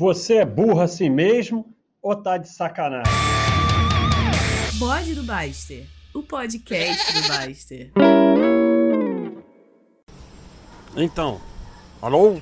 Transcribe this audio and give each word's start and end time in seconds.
Você 0.00 0.36
é 0.36 0.46
burro 0.46 0.80
assim 0.80 1.10
mesmo 1.10 1.76
ou 2.00 2.16
tá 2.16 2.38
de 2.38 2.48
sacanagem? 2.48 3.12
Bode 4.78 5.14
do 5.14 5.22
Baster, 5.22 5.86
o 6.14 6.22
podcast 6.22 7.12
do 7.12 7.28
Baster. 7.28 7.92
Então, 10.96 11.38
alô? 12.00 12.40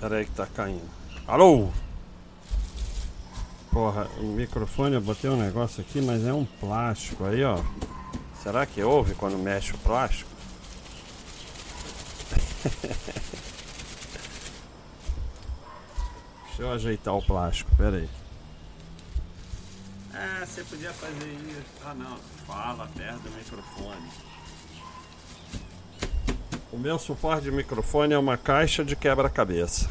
Peraí 0.00 0.24
que 0.24 0.32
tá 0.32 0.44
caindo. 0.44 0.90
Alô? 1.24 1.68
Porra, 3.70 4.08
o 4.18 4.24
microfone, 4.24 4.96
eu 4.96 5.00
botei 5.00 5.30
um 5.30 5.36
negócio 5.36 5.80
aqui, 5.82 6.00
mas 6.00 6.26
é 6.26 6.32
um 6.32 6.44
plástico 6.44 7.24
aí, 7.24 7.44
ó. 7.44 7.62
Será 8.42 8.66
que 8.66 8.82
ouve 8.82 9.14
quando 9.14 9.38
mexe 9.38 9.72
o 9.72 9.78
plástico? 9.78 10.28
Deixa 16.58 16.72
eu 16.72 16.74
ajeitar 16.74 17.14
o 17.14 17.22
plástico, 17.22 17.70
pera 17.76 17.98
aí. 17.98 18.08
É, 20.12 20.44
você 20.44 20.64
podia 20.64 20.92
fazer 20.92 21.32
isso. 21.32 21.62
Ah 21.84 21.94
não, 21.94 22.16
fala 22.48 22.88
perto 22.96 23.20
do 23.20 23.30
microfone. 23.30 24.08
O 26.72 26.76
meu 26.76 26.98
suporte 26.98 27.44
de 27.44 27.52
microfone 27.52 28.12
é 28.12 28.18
uma 28.18 28.36
caixa 28.36 28.84
de 28.84 28.96
quebra-cabeça. 28.96 29.88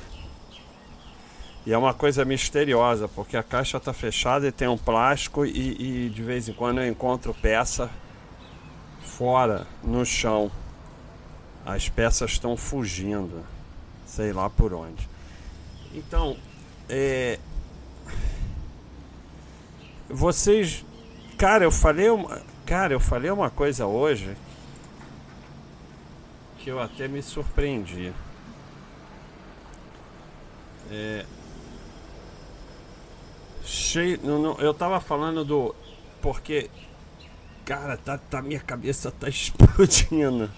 E 1.66 1.72
é 1.72 1.78
uma 1.78 1.94
coisa 1.94 2.26
misteriosa, 2.26 3.08
porque 3.08 3.38
a 3.38 3.44
caixa 3.44 3.78
está 3.78 3.94
fechada 3.94 4.46
e 4.46 4.52
tem 4.52 4.68
um 4.68 4.78
plástico 4.78 5.46
e, 5.46 6.08
e 6.08 6.10
de 6.10 6.22
vez 6.22 6.50
em 6.50 6.54
quando 6.54 6.82
eu 6.82 6.88
encontro 6.90 7.34
peça 7.34 7.90
fora, 9.02 9.66
no 9.82 10.06
chão. 10.06 10.52
As 11.66 11.88
peças 11.88 12.32
estão 12.32 12.58
fugindo, 12.58 13.46
sei 14.06 14.34
lá 14.34 14.50
por 14.50 14.74
onde. 14.74 15.08
Então, 15.94 16.36
é... 16.90 17.40
vocês, 20.10 20.86
cara, 21.38 21.64
eu 21.64 21.72
falei 21.72 22.10
uma, 22.10 22.42
cara, 22.66 22.94
eu 22.94 23.00
falei 23.00 23.32
uma 23.32 23.50
coisa 23.50 23.86
hoje 23.86 24.36
que 26.60 26.70
eu 26.70 26.82
até 26.82 27.08
me 27.08 27.22
surpreendi. 27.22 28.12
É, 30.92 31.26
cheio. 33.64 34.20
Eu 34.60 34.74
tava 34.74 35.00
falando 35.00 35.46
do. 35.46 35.76
Porque. 36.22 36.70
Cara, 37.66 37.98
tá, 37.98 38.18
tá, 38.18 38.42
minha 38.42 38.60
cabeça 38.60 39.12
tá 39.12 39.28
explodindo 39.30 40.50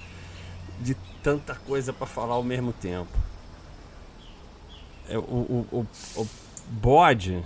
de 0.80 0.96
tanta 1.24 1.56
coisa 1.56 1.92
para 1.92 2.06
falar 2.08 2.36
ao 2.36 2.44
mesmo 2.44 2.72
tempo. 2.72 3.12
É, 5.10 5.18
o, 5.18 5.22
o, 5.22 5.68
o, 5.72 6.22
o 6.22 6.28
bode, 6.70 7.44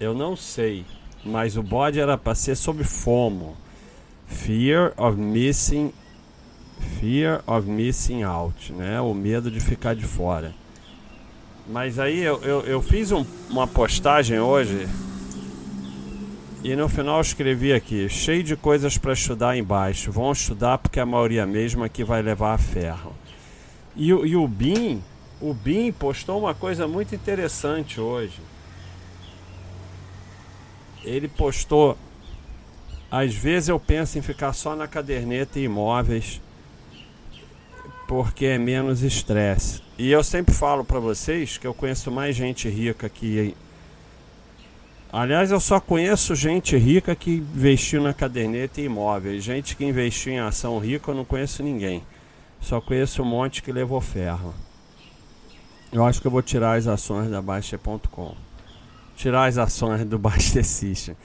eu 0.00 0.14
não 0.14 0.36
sei, 0.36 0.84
mas 1.24 1.56
o 1.56 1.62
bode 1.62 2.00
era 2.00 2.18
para 2.18 2.34
ser 2.34 2.56
sobre 2.56 2.84
FOMO. 2.84 3.56
Fear 4.26 4.92
of 4.98 5.18
missing 5.18 5.92
Fear 7.00 7.42
of 7.46 7.68
missing 7.68 8.22
out, 8.22 8.72
né? 8.72 9.00
O 9.00 9.12
medo 9.14 9.50
de 9.50 9.60
ficar 9.60 9.94
de 9.94 10.04
fora. 10.04 10.54
Mas 11.68 11.98
aí 11.98 12.20
eu, 12.20 12.40
eu, 12.42 12.60
eu 12.62 12.82
fiz 12.82 13.12
um, 13.12 13.24
uma 13.50 13.66
postagem 13.66 14.40
hoje 14.40 14.88
e 16.64 16.74
no 16.74 16.88
final 16.88 17.20
escrevi 17.20 17.72
aqui, 17.72 18.08
cheio 18.08 18.42
de 18.42 18.56
coisas 18.56 18.96
para 18.96 19.12
estudar 19.12 19.56
embaixo. 19.56 20.10
Vão 20.10 20.32
estudar 20.32 20.78
porque 20.78 20.98
a 20.98 21.06
maioria 21.06 21.46
mesmo 21.46 21.84
aqui 21.84 22.02
vai 22.02 22.22
levar 22.22 22.54
a 22.54 22.58
ferro. 22.58 23.12
E, 23.94 24.08
e 24.08 24.36
o 24.36 24.48
BIM, 24.48 25.02
o 25.40 25.54
BIM 25.54 25.92
postou 25.92 26.40
uma 26.40 26.54
coisa 26.54 26.86
muito 26.86 27.14
interessante 27.14 28.00
hoje. 28.00 28.40
Ele 31.04 31.28
postou, 31.28 31.96
às 33.10 33.34
vezes 33.34 33.68
eu 33.68 33.78
penso 33.78 34.18
em 34.18 34.22
ficar 34.22 34.52
só 34.52 34.74
na 34.74 34.88
caderneta 34.88 35.58
e 35.58 35.64
imóveis 35.64 36.40
porque 38.08 38.46
é 38.46 38.58
menos 38.58 39.02
estresse. 39.02 39.82
E 39.98 40.10
eu 40.10 40.24
sempre 40.24 40.54
falo 40.54 40.82
para 40.82 40.98
vocês 40.98 41.58
que 41.58 41.66
eu 41.66 41.74
conheço 41.74 42.10
mais 42.10 42.34
gente 42.34 42.68
rica 42.68 43.06
que. 43.08 43.54
Aliás, 45.12 45.50
eu 45.50 45.60
só 45.60 45.78
conheço 45.78 46.34
gente 46.34 46.76
rica 46.76 47.14
que 47.14 47.36
investiu 47.36 48.02
na 48.02 48.14
caderneta 48.14 48.80
e 48.80 48.84
imóveis. 48.84 49.44
Gente 49.44 49.76
que 49.76 49.84
investiu 49.84 50.32
em 50.32 50.38
ação 50.38 50.78
rica, 50.78 51.10
eu 51.10 51.14
não 51.14 51.24
conheço 51.24 51.62
ninguém. 51.62 52.02
Só 52.60 52.80
conheço 52.80 53.22
um 53.22 53.26
monte 53.26 53.62
que 53.62 53.70
levou 53.70 54.00
ferro. 54.00 54.54
Eu 55.92 56.04
acho 56.04 56.20
que 56.20 56.26
eu 56.26 56.30
vou 56.30 56.42
tirar 56.42 56.76
as 56.76 56.86
ações 56.86 57.30
da 57.30 57.40
Baixa.com. 57.40 58.34
Tirar 59.16 59.46
as 59.46 59.58
ações 59.58 60.04
do 60.04 60.18
Baixa 60.18 60.62
System. 60.62 61.16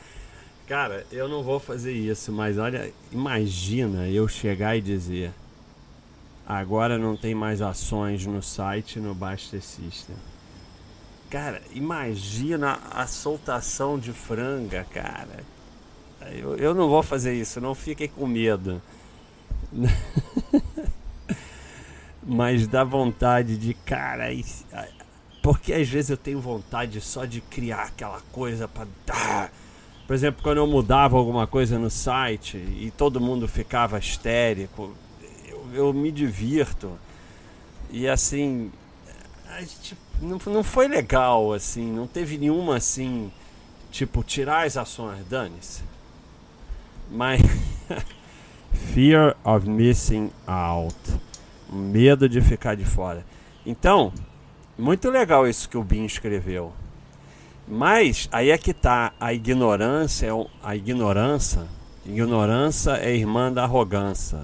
Cara, 0.67 1.05
eu 1.11 1.27
não 1.27 1.43
vou 1.43 1.59
fazer 1.59 1.91
isso, 1.91 2.31
mas 2.31 2.57
olha, 2.57 2.91
imagina 3.11 4.07
eu 4.07 4.27
chegar 4.27 4.77
e 4.77 4.81
dizer 4.81 5.33
Agora 6.45 6.97
não 6.97 7.15
tem 7.15 7.33
mais 7.33 7.61
ações 7.61 8.25
no 8.25 8.41
site 8.41 8.99
no 8.99 9.15
Baster 9.15 9.61
System. 9.61 10.15
Cara, 11.29 11.61
imagina 11.71 12.79
a 12.91 13.07
soltação 13.07 13.97
de 13.97 14.11
franga, 14.11 14.85
cara. 14.91 15.43
Eu, 16.33 16.57
eu 16.57 16.73
não 16.75 16.89
vou 16.89 17.01
fazer 17.01 17.33
isso, 17.33 17.61
não 17.61 17.73
fiquem 17.73 18.09
com 18.09 18.27
medo. 18.27 18.81
Mas 22.25 22.67
dá 22.67 22.83
vontade 22.83 23.57
de, 23.57 23.73
cara, 23.73 24.25
porque 25.41 25.73
às 25.73 25.89
vezes 25.89 26.09
eu 26.09 26.17
tenho 26.17 26.39
vontade 26.39 27.01
só 27.01 27.25
de 27.25 27.41
criar 27.41 27.83
aquela 27.83 28.21
coisa 28.31 28.67
para 28.67 28.87
dar. 29.05 29.51
Por 30.07 30.13
exemplo, 30.13 30.41
quando 30.41 30.57
eu 30.57 30.67
mudava 30.67 31.17
alguma 31.17 31.45
coisa 31.45 31.77
no 31.77 31.89
site 31.89 32.57
e 32.57 32.91
todo 32.97 33.19
mundo 33.19 33.47
ficava 33.47 33.99
histérico, 33.99 34.93
eu 35.73 35.93
me 35.93 36.11
divirto. 36.11 36.97
E 37.89 38.07
assim, 38.07 38.71
não, 40.21 40.39
não 40.45 40.63
foi 40.63 40.87
legal, 40.87 41.53
assim, 41.53 41.91
não 41.91 42.07
teve 42.07 42.37
nenhuma 42.37 42.77
assim, 42.77 43.31
tipo, 43.91 44.23
tirar 44.23 44.65
as 44.65 44.77
ações, 44.77 45.25
dane-se. 45.29 45.83
Mas. 47.11 47.41
Fear 48.93 49.35
of 49.43 49.69
missing 49.69 50.31
out. 50.47 50.95
Medo 51.73 52.29
de 52.29 52.39
ficar 52.41 52.75
de 52.75 52.85
fora. 52.85 53.25
Então, 53.65 54.13
muito 54.77 55.09
legal 55.09 55.47
isso 55.47 55.67
que 55.67 55.77
o 55.77 55.83
Bin 55.83 56.05
escreveu. 56.05 56.71
Mas 57.67 58.27
aí 58.31 58.49
é 58.49 58.57
que 58.57 58.73
tá 58.73 59.13
a 59.19 59.33
ignorância, 59.33 60.27
é 60.27 60.47
a 60.61 60.75
ignorância, 60.75 61.65
ignorância 62.05 62.91
é 62.97 63.15
irmã 63.15 63.51
da 63.51 63.63
arrogância. 63.63 64.41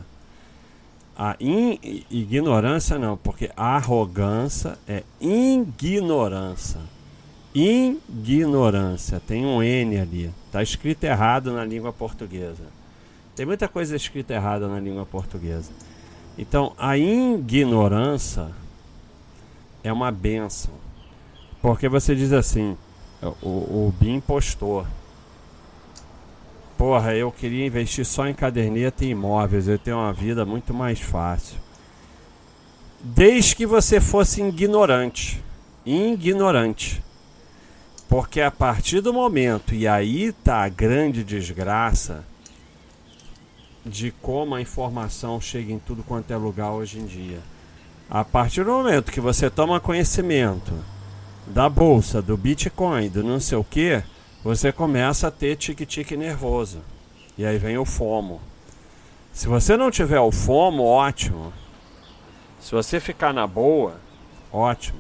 A 1.18 1.36
in, 1.40 1.78
ignorância 2.10 2.98
não, 2.98 3.18
porque 3.18 3.52
arrogância 3.58 4.80
é 4.88 5.04
ignorância. 5.20 6.80
Ignorância, 7.54 9.20
tem 9.20 9.46
um 9.46 9.62
N 9.62 10.00
ali. 10.00 10.32
Está 10.46 10.64
escrito 10.64 11.04
errado 11.04 11.52
na 11.52 11.66
língua 11.66 11.92
portuguesa. 11.92 12.64
Tem 13.36 13.46
muita 13.46 13.68
coisa 13.68 13.96
escrita 13.96 14.34
errada 14.34 14.68
na 14.68 14.80
língua 14.80 15.06
portuguesa. 15.06 15.72
Então, 16.40 16.72
a 16.78 16.98
ignorância 16.98 18.48
é 19.84 19.92
uma 19.92 20.10
benção. 20.10 20.74
Porque 21.62 21.90
você 21.90 22.16
diz 22.16 22.32
assim, 22.32 22.78
o, 23.42 23.48
o 23.48 23.94
BIM 24.00 24.22
postou 24.22 24.88
porra, 26.78 27.14
eu 27.14 27.30
queria 27.30 27.66
investir 27.66 28.06
só 28.06 28.26
em 28.26 28.34
caderneta 28.34 29.04
e 29.04 29.10
imóveis, 29.10 29.68
eu 29.68 29.78
tenho 29.78 29.98
uma 29.98 30.14
vida 30.14 30.46
muito 30.46 30.74
mais 30.74 31.02
fácil. 31.02 31.58
Desde 33.02 33.54
que 33.54 33.66
você 33.66 34.00
fosse 34.00 34.42
ignorante. 34.42 35.44
Ignorante. 35.86 37.04
Porque 38.08 38.40
a 38.40 38.50
partir 38.50 39.02
do 39.02 39.12
momento, 39.12 39.76
e 39.76 39.90
aí 39.90 40.32
tá 40.32 40.64
a 40.64 40.70
grande 40.70 41.22
desgraça 41.22 42.24
de 43.90 44.12
como 44.22 44.56
a 44.56 44.62
informação 44.62 45.42
chega 45.42 45.74
em 45.74 45.80
tudo 45.80 46.04
quanto 46.04 46.32
é 46.32 46.38
lugar 46.38 46.72
hoje 46.72 47.00
em 47.00 47.06
dia. 47.06 47.40
A 48.10 48.24
partir 48.24 48.64
do 48.64 48.72
momento 48.72 49.12
que 49.12 49.20
você 49.20 49.50
toma 49.50 49.80
conhecimento 49.80 50.74
da 51.46 51.68
bolsa, 51.68 52.22
do 52.22 52.38
Bitcoin, 52.38 53.10
do 53.10 53.24
não 53.24 53.40
sei 53.40 53.58
o 53.58 53.64
que, 53.64 54.02
você 54.44 54.72
começa 54.72 55.28
a 55.28 55.32
ter 55.32 55.56
tique-tique 55.56 56.16
nervoso. 56.16 56.80
E 57.38 57.46
aí 57.46 57.58
vem 57.58 57.78
o 57.78 57.86
FOMO. 57.86 58.40
Se 59.34 59.48
você 59.48 59.76
não 59.76 59.92
tiver 59.92 60.20
o 60.20 60.32
FOMO, 60.32 60.84
ótimo. 60.84 61.52
Se 62.60 62.72
você 62.72 63.00
ficar 63.00 63.34
na 63.34 63.48
boa, 63.48 63.96
ótimo. 64.52 65.00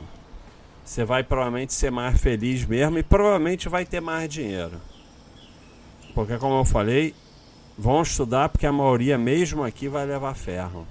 Você 0.83 1.05
vai 1.05 1.23
provavelmente 1.23 1.73
ser 1.73 1.91
mais 1.91 2.19
feliz 2.19 2.65
mesmo 2.65 2.97
e 2.97 3.03
provavelmente 3.03 3.69
vai 3.69 3.85
ter 3.85 4.01
mais 4.01 4.29
dinheiro. 4.29 4.81
Porque 6.15 6.37
como 6.37 6.55
eu 6.55 6.65
falei, 6.65 7.13
vão 7.79 8.01
estudar 8.01 8.49
porque 8.49 8.67
a 8.67 8.73
maioria 8.73 9.17
mesmo 9.17 9.63
aqui 9.63 9.87
vai 9.87 10.05
levar 10.05 10.33
ferro. 10.33 10.85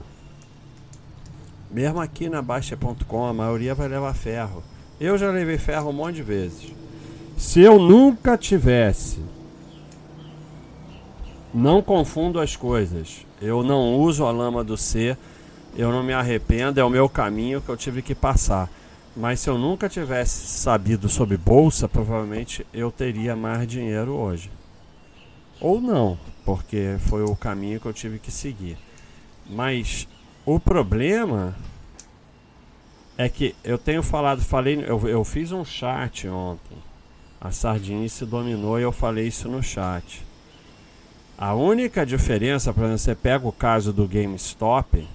Mesmo 1.70 2.00
aqui 2.00 2.31
na 2.31 2.40
Baixa.com, 2.40 3.26
a 3.26 3.32
maioria 3.35 3.75
vai 3.75 3.88
levar 3.88 4.14
ferro. 4.14 4.62
Eu 4.99 5.19
já 5.19 5.31
levei 5.31 5.58
ferro 5.58 5.90
um 5.90 5.93
monte 5.93 6.17
de 6.17 6.23
vezes. 6.23 6.73
Se 7.37 7.61
eu 7.61 7.79
nunca 7.79 8.38
tivesse. 8.38 9.20
Não 11.52 11.82
confundo 11.82 12.40
as 12.40 12.56
coisas. 12.56 13.26
Eu 13.40 13.62
não 13.62 13.96
uso 13.96 14.25
a 14.25 14.31
lama 14.31 14.64
do 14.64 14.79
C. 14.79 15.14
Eu 15.76 15.93
não 15.93 16.02
me 16.02 16.14
arrependo. 16.14 16.81
É 16.81 16.85
o 16.85 16.90
meu 16.90 17.06
caminho 17.06 17.61
que 17.61 17.69
eu 17.69 17.76
tive 17.76 18.00
que 18.00 18.14
passar. 18.14 18.70
Mas 19.14 19.40
se 19.40 19.50
eu 19.50 19.58
nunca 19.58 19.90
tivesse 19.90 20.46
sabido 20.46 21.06
sobre 21.06 21.37
bolsa, 21.37 21.87
provavelmente 21.87 22.67
eu 22.73 22.90
teria 22.90 23.37
mais 23.37 23.69
dinheiro 23.69 24.12
hoje. 24.12 24.50
Ou 25.61 25.81
não, 25.81 26.19
porque 26.45 26.97
foi 27.01 27.23
o 27.23 27.35
caminho 27.35 27.81
que 27.81 27.87
eu 27.87 27.93
tive 27.93 28.19
que 28.19 28.31
seguir. 28.31 28.77
Mas 29.49 30.07
o 30.47 30.61
problema 30.61 31.57
é 33.17 33.29
que 33.29 33.55
eu 33.65 33.77
tenho 33.77 34.03
falado, 34.03 34.41
falei, 34.41 34.85
eu, 34.87 35.09
eu 35.09 35.25
fiz 35.25 35.51
um 35.51 35.65
chat 35.65 36.29
ontem. 36.29 36.77
A 37.41 37.51
sardinha 37.51 38.09
se 38.09 38.25
dominou 38.25 38.79
e 38.79 38.83
eu 38.83 38.93
falei 38.93 39.27
isso 39.27 39.49
no 39.49 39.63
chat. 39.63 40.25
A 41.37 41.55
única 41.55 42.05
diferença, 42.05 42.71
exemplo, 42.71 42.99
você 42.99 43.15
pega 43.15 43.47
o 43.47 43.53
caso 43.53 43.93
do 43.93 44.09
GameStop, 44.09 45.07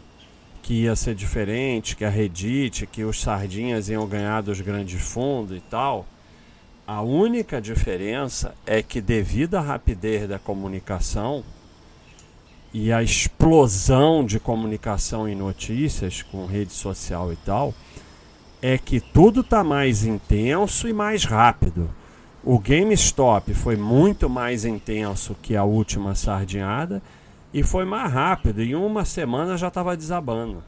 que 0.61 0.83
ia 0.83 0.95
ser 0.95 1.15
diferente, 1.15 1.97
que 1.97 2.05
a 2.05 2.09
Reddit, 2.09 2.87
que 2.87 3.03
os 3.03 3.21
sardinhas 3.21 3.89
iam 3.89 4.07
ganhar 4.07 4.41
dos 4.41 4.61
grandes 4.61 5.01
fundos 5.01 5.57
e 5.57 5.59
tal. 5.59 6.05
A 6.85 7.01
única 7.01 7.61
diferença 7.61 8.53
é 8.65 8.83
que 8.83 8.99
devido 8.99 9.55
à 9.55 9.61
rapidez 9.61 10.27
da 10.27 10.37
comunicação 10.37 11.41
e 12.73 12.91
à 12.91 13.01
explosão 13.01 14.25
de 14.25 14.37
comunicação 14.37 15.29
e 15.29 15.33
notícias 15.33 16.21
com 16.21 16.45
rede 16.45 16.73
social 16.73 17.31
e 17.31 17.37
tal, 17.37 17.73
é 18.61 18.77
que 18.77 18.99
tudo 18.99 19.41
está 19.41 19.63
mais 19.63 20.03
intenso 20.03 20.87
e 20.87 20.91
mais 20.91 21.23
rápido. 21.23 21.89
O 22.43 22.59
GameStop 22.59 23.53
foi 23.53 23.77
muito 23.77 24.29
mais 24.29 24.65
intenso 24.65 25.37
que 25.41 25.55
a 25.55 25.63
última 25.63 26.15
sardinhada 26.15 27.01
e 27.53 27.63
foi 27.63 27.85
mais 27.85 28.11
rápido. 28.11 28.61
Em 28.61 28.75
uma 28.75 29.05
semana 29.05 29.55
já 29.55 29.69
estava 29.69 29.95
desabando. 29.95 30.61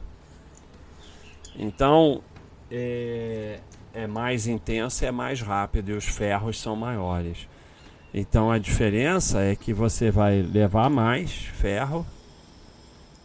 Então 1.54 2.22
é, 2.70 3.60
é 3.96 4.06
mais 4.06 4.46
intenso 4.46 5.02
e 5.02 5.06
é 5.06 5.10
mais 5.10 5.40
rápido 5.40 5.90
e 5.90 5.94
os 5.94 6.04
ferros 6.04 6.60
são 6.60 6.76
maiores. 6.76 7.48
Então 8.12 8.50
a 8.50 8.58
diferença 8.58 9.40
é 9.40 9.56
que 9.56 9.72
você 9.72 10.10
vai 10.10 10.42
levar 10.42 10.90
mais 10.90 11.32
ferro, 11.32 12.06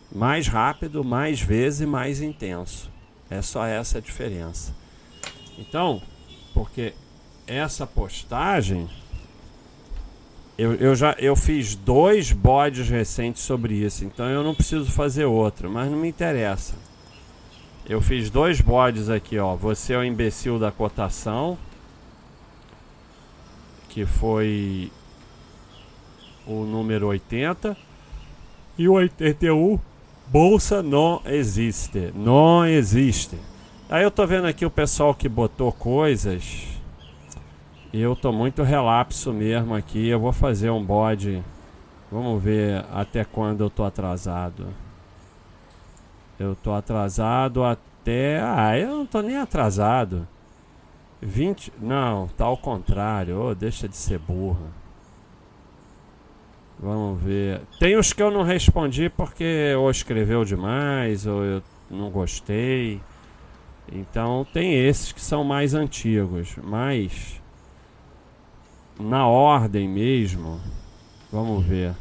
mais 0.10 0.48
rápido, 0.48 1.04
mais 1.04 1.42
vezes 1.42 1.82
e 1.82 1.86
mais 1.86 2.22
intenso. 2.22 2.90
É 3.30 3.42
só 3.42 3.66
essa 3.66 3.98
a 3.98 4.02
diferença. 4.02 4.74
Então, 5.58 6.02
porque 6.54 6.94
essa 7.46 7.86
postagem 7.86 8.90
eu, 10.58 10.76
eu 10.76 10.96
já 10.96 11.16
eu 11.20 11.36
fiz 11.36 11.76
dois 11.76 12.32
bodes 12.32 12.88
recentes 12.88 13.42
sobre 13.42 13.74
isso, 13.74 14.06
então 14.06 14.26
eu 14.30 14.42
não 14.42 14.56
preciso 14.56 14.90
fazer 14.90 15.26
outro, 15.26 15.70
mas 15.70 15.92
não 15.92 15.98
me 15.98 16.08
interessa. 16.08 16.76
Eu 17.88 18.02
fiz 18.02 18.30
dois 18.30 18.62
bodes 18.62 19.10
aqui, 19.10 19.38
ó. 19.38 19.56
Você 19.56 19.94
é 19.94 19.98
o 19.98 20.04
imbecil 20.04 20.58
da 20.60 20.72
cotação, 20.72 21.58
que 23.90 24.06
foi 24.06 24.92
o 26.46 26.64
número 26.64 27.08
80, 27.08 27.76
e 28.78 28.88
o 28.88 28.94
81, 28.94 29.80
bolsa 30.28 30.82
não 30.82 31.22
existe, 31.26 32.12
não 32.16 32.66
existe. 32.66 33.38
Aí 33.90 34.04
eu 34.04 34.12
tô 34.12 34.26
vendo 34.26 34.48
aqui 34.48 34.66
o 34.66 34.72
pessoal 34.72 35.14
que 35.14 35.28
botou 35.28 35.72
coisas 35.72 36.72
eu 37.94 38.16
tô 38.16 38.32
muito 38.32 38.64
relapso 38.64 39.34
mesmo 39.34 39.76
aqui. 39.76 40.08
Eu 40.08 40.20
vou 40.20 40.32
fazer 40.32 40.70
um 40.70 40.84
bode. 40.84 41.44
Vamos 42.10 42.42
ver 42.42 42.86
até 42.94 43.26
quando 43.26 43.62
eu 43.62 43.70
tô 43.70 43.84
atrasado. 43.84 44.68
Eu 46.42 46.56
tô 46.56 46.74
atrasado 46.74 47.64
até. 47.64 48.42
Ah, 48.42 48.76
eu 48.76 48.98
não 48.98 49.06
tô 49.06 49.22
nem 49.22 49.38
atrasado. 49.38 50.28
20. 51.22 51.72
Não, 51.80 52.28
tá 52.30 52.46
ao 52.46 52.58
contrário. 52.58 53.40
Oh, 53.40 53.54
deixa 53.54 53.88
de 53.88 53.96
ser 53.96 54.18
burra. 54.18 54.72
Vamos 56.80 57.22
ver. 57.22 57.62
Tem 57.80 57.96
os 57.96 58.12
que 58.12 58.24
eu 58.24 58.32
não 58.32 58.42
respondi 58.42 59.08
porque 59.08 59.76
ou 59.78 59.92
escreveu 59.92 60.44
demais 60.44 61.28
ou 61.28 61.44
eu 61.44 61.64
não 61.92 62.10
gostei. 62.10 63.00
Então 63.92 64.44
tem 64.52 64.74
esses 64.74 65.12
que 65.12 65.22
são 65.22 65.44
mais 65.44 65.76
antigos. 65.76 66.56
Mas 66.64 67.40
na 69.00 69.28
ordem 69.28 69.88
mesmo, 69.88 70.60
vamos 71.32 71.64
ver. 71.64 71.94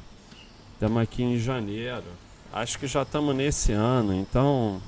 Estamos 0.73 1.03
aqui 1.03 1.23
em 1.23 1.39
janeiro. 1.39 2.20
Acho 2.53 2.79
que 2.79 2.87
já 2.87 3.03
estamos 3.03 3.35
nesse 3.35 3.73
ano, 3.73 4.15
então. 4.15 4.81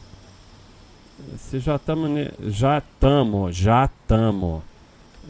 Se 1.39 1.61
já 1.61 1.77
estamos. 1.77 2.29
Já 2.41 2.79
estamos, 2.79 3.57
já 3.57 3.85
estamos. 3.85 4.63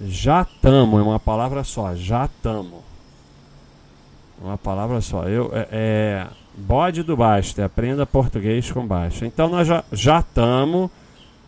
Já 0.01 0.43
estamos, 0.43 1.01
é 1.01 1.03
uma 1.03 1.21
palavra 1.21 1.63
só, 1.63 1.95
já 1.95 2.25
estamos. 2.25 2.81
Uma 4.41 4.57
palavra 4.57 5.01
só. 5.01 5.29
Eu, 5.29 5.51
é, 5.53 5.69
é 5.71 6.27
bode 6.57 7.03
do 7.03 7.17
Basta, 7.17 7.65
aprenda 7.65 8.07
português 8.07 8.71
com 8.71 8.87
Basta. 8.87 9.27
Então 9.27 9.49
nós 9.49 9.69
já 9.93 10.21
estamos, 10.21 10.91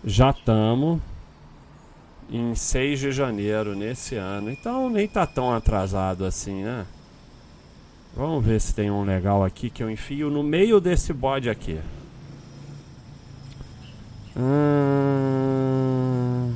já 0.05 0.31
estamos 0.31 1.01
em 2.31 2.55
6 2.55 3.01
de 3.01 3.13
janeiro 3.13 3.75
nesse 3.75 4.17
ano. 4.17 4.51
Então 4.51 4.91
nem 4.91 5.09
tá 5.09 5.27
tão 5.27 5.53
atrasado 5.53 6.25
assim, 6.25 6.63
né? 6.63 6.85
Vamos 8.17 8.45
ver 8.45 8.61
se 8.61 8.75
tem 8.75 8.91
um 8.91 9.05
legal 9.05 9.45
aqui 9.45 9.69
que 9.69 9.83
eu 9.83 9.91
enfio 9.91 10.31
no 10.31 10.43
meio 10.43 10.81
desse 10.81 11.13
bode 11.13 11.51
aqui. 11.51 11.81
Hum... 14.37 16.53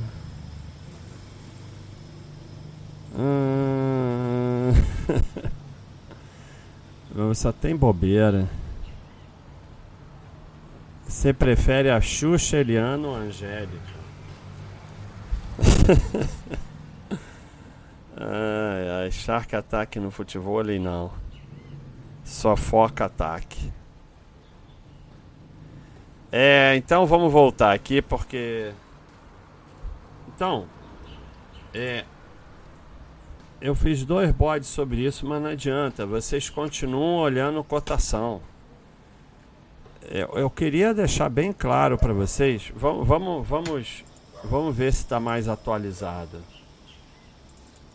Hum... 3.17 3.49
Só 7.39 7.53
tem 7.53 7.73
bobeira. 7.73 8.49
Você 11.07 11.31
prefere 11.31 11.89
a 11.89 12.01
Xuxa, 12.01 12.57
Eliano 12.57 13.07
ou 13.07 13.15
Angélica? 13.15 13.99
ai, 18.17 19.03
ai, 19.03 19.11
Shark 19.11 19.55
Attack 19.55 19.97
no 19.99 20.11
futebol 20.11 20.61
não. 20.63 21.11
Só 22.29 22.55
foca 22.55 23.05
ataque. 23.05 23.71
É, 26.31 26.75
então 26.75 27.05
vamos 27.05 27.31
voltar 27.31 27.73
aqui 27.73 28.01
porque. 28.01 28.71
Então. 30.27 30.67
É. 31.73 32.05
Eu 33.59 33.75
fiz 33.75 34.05
dois 34.05 34.31
bodes 34.31 34.69
sobre 34.69 35.05
isso, 35.05 35.27
mas 35.27 35.41
não 35.41 35.49
adianta. 35.49 36.05
Vocês 36.05 36.49
continuam 36.49 37.17
olhando 37.17 37.63
cotação. 37.63 38.41
Eu, 40.03 40.29
eu 40.35 40.49
queria 40.49 40.93
deixar 40.93 41.29
bem 41.29 41.51
claro 41.51 41.97
para 41.97 42.13
vocês. 42.13 42.71
Vamos, 42.75 43.05
vamos, 43.05 43.47
vamos 43.47 44.03
Vamos 44.43 44.73
ver 44.75 44.93
se 44.93 45.01
está 45.01 45.19
mais 45.19 45.49
atualizado. 45.49 46.41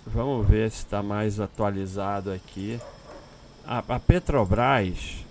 Vamos 0.07 0.47
ver 0.47 0.71
se 0.71 0.79
está 0.79 1.03
mais 1.03 1.41
atualizado 1.41 2.31
aqui. 2.31 2.79
A, 3.67 3.79
a, 3.79 3.99
Petrobras 3.99 5.25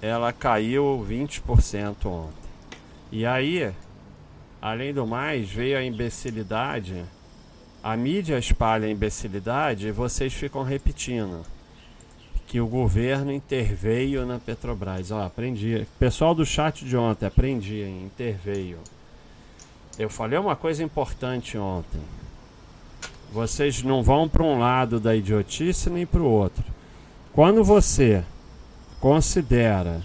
ela 0.00 0.32
caiu 0.32 1.04
20% 1.08 2.06
ontem. 2.06 2.50
E 3.12 3.26
aí, 3.26 3.72
além 4.60 4.92
do 4.92 5.06
mais, 5.06 5.50
veio 5.50 5.78
a 5.78 5.84
imbecilidade. 5.84 7.04
A 7.82 7.96
mídia 7.96 8.38
espalha 8.38 8.86
a 8.86 8.90
imbecilidade 8.90 9.86
e 9.86 9.92
vocês 9.92 10.32
ficam 10.32 10.62
repetindo 10.62 11.44
que 12.46 12.60
o 12.60 12.66
governo 12.66 13.32
interveio 13.32 14.24
na 14.24 14.38
Petrobras. 14.38 15.10
Ó, 15.10 15.22
aprendi. 15.22 15.86
Pessoal 15.98 16.34
do 16.34 16.46
chat 16.46 16.84
de 16.84 16.96
ontem, 16.96 17.26
aprendi, 17.26 17.82
hein? 17.82 18.04
interveio. 18.04 18.78
Eu 19.98 20.08
falei 20.08 20.38
uma 20.38 20.56
coisa 20.56 20.82
importante 20.82 21.58
ontem. 21.58 22.00
Vocês 23.32 23.82
não 23.82 24.02
vão 24.02 24.28
para 24.28 24.42
um 24.42 24.58
lado 24.58 24.98
da 24.98 25.14
idiotice 25.14 25.90
nem 25.90 26.06
para 26.06 26.20
o 26.20 26.30
outro. 26.30 26.64
Quando 27.34 27.64
você 27.64 28.24
considera 29.00 30.00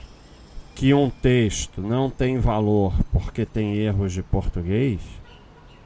que 0.74 0.96
um 0.96 1.12
texto 1.12 1.80
não 1.80 2.10
tem 2.10 2.40
valor 2.40 2.92
porque 3.12 3.46
tem 3.46 3.76
erros 3.76 4.14
de 4.14 4.24
português, 4.24 5.00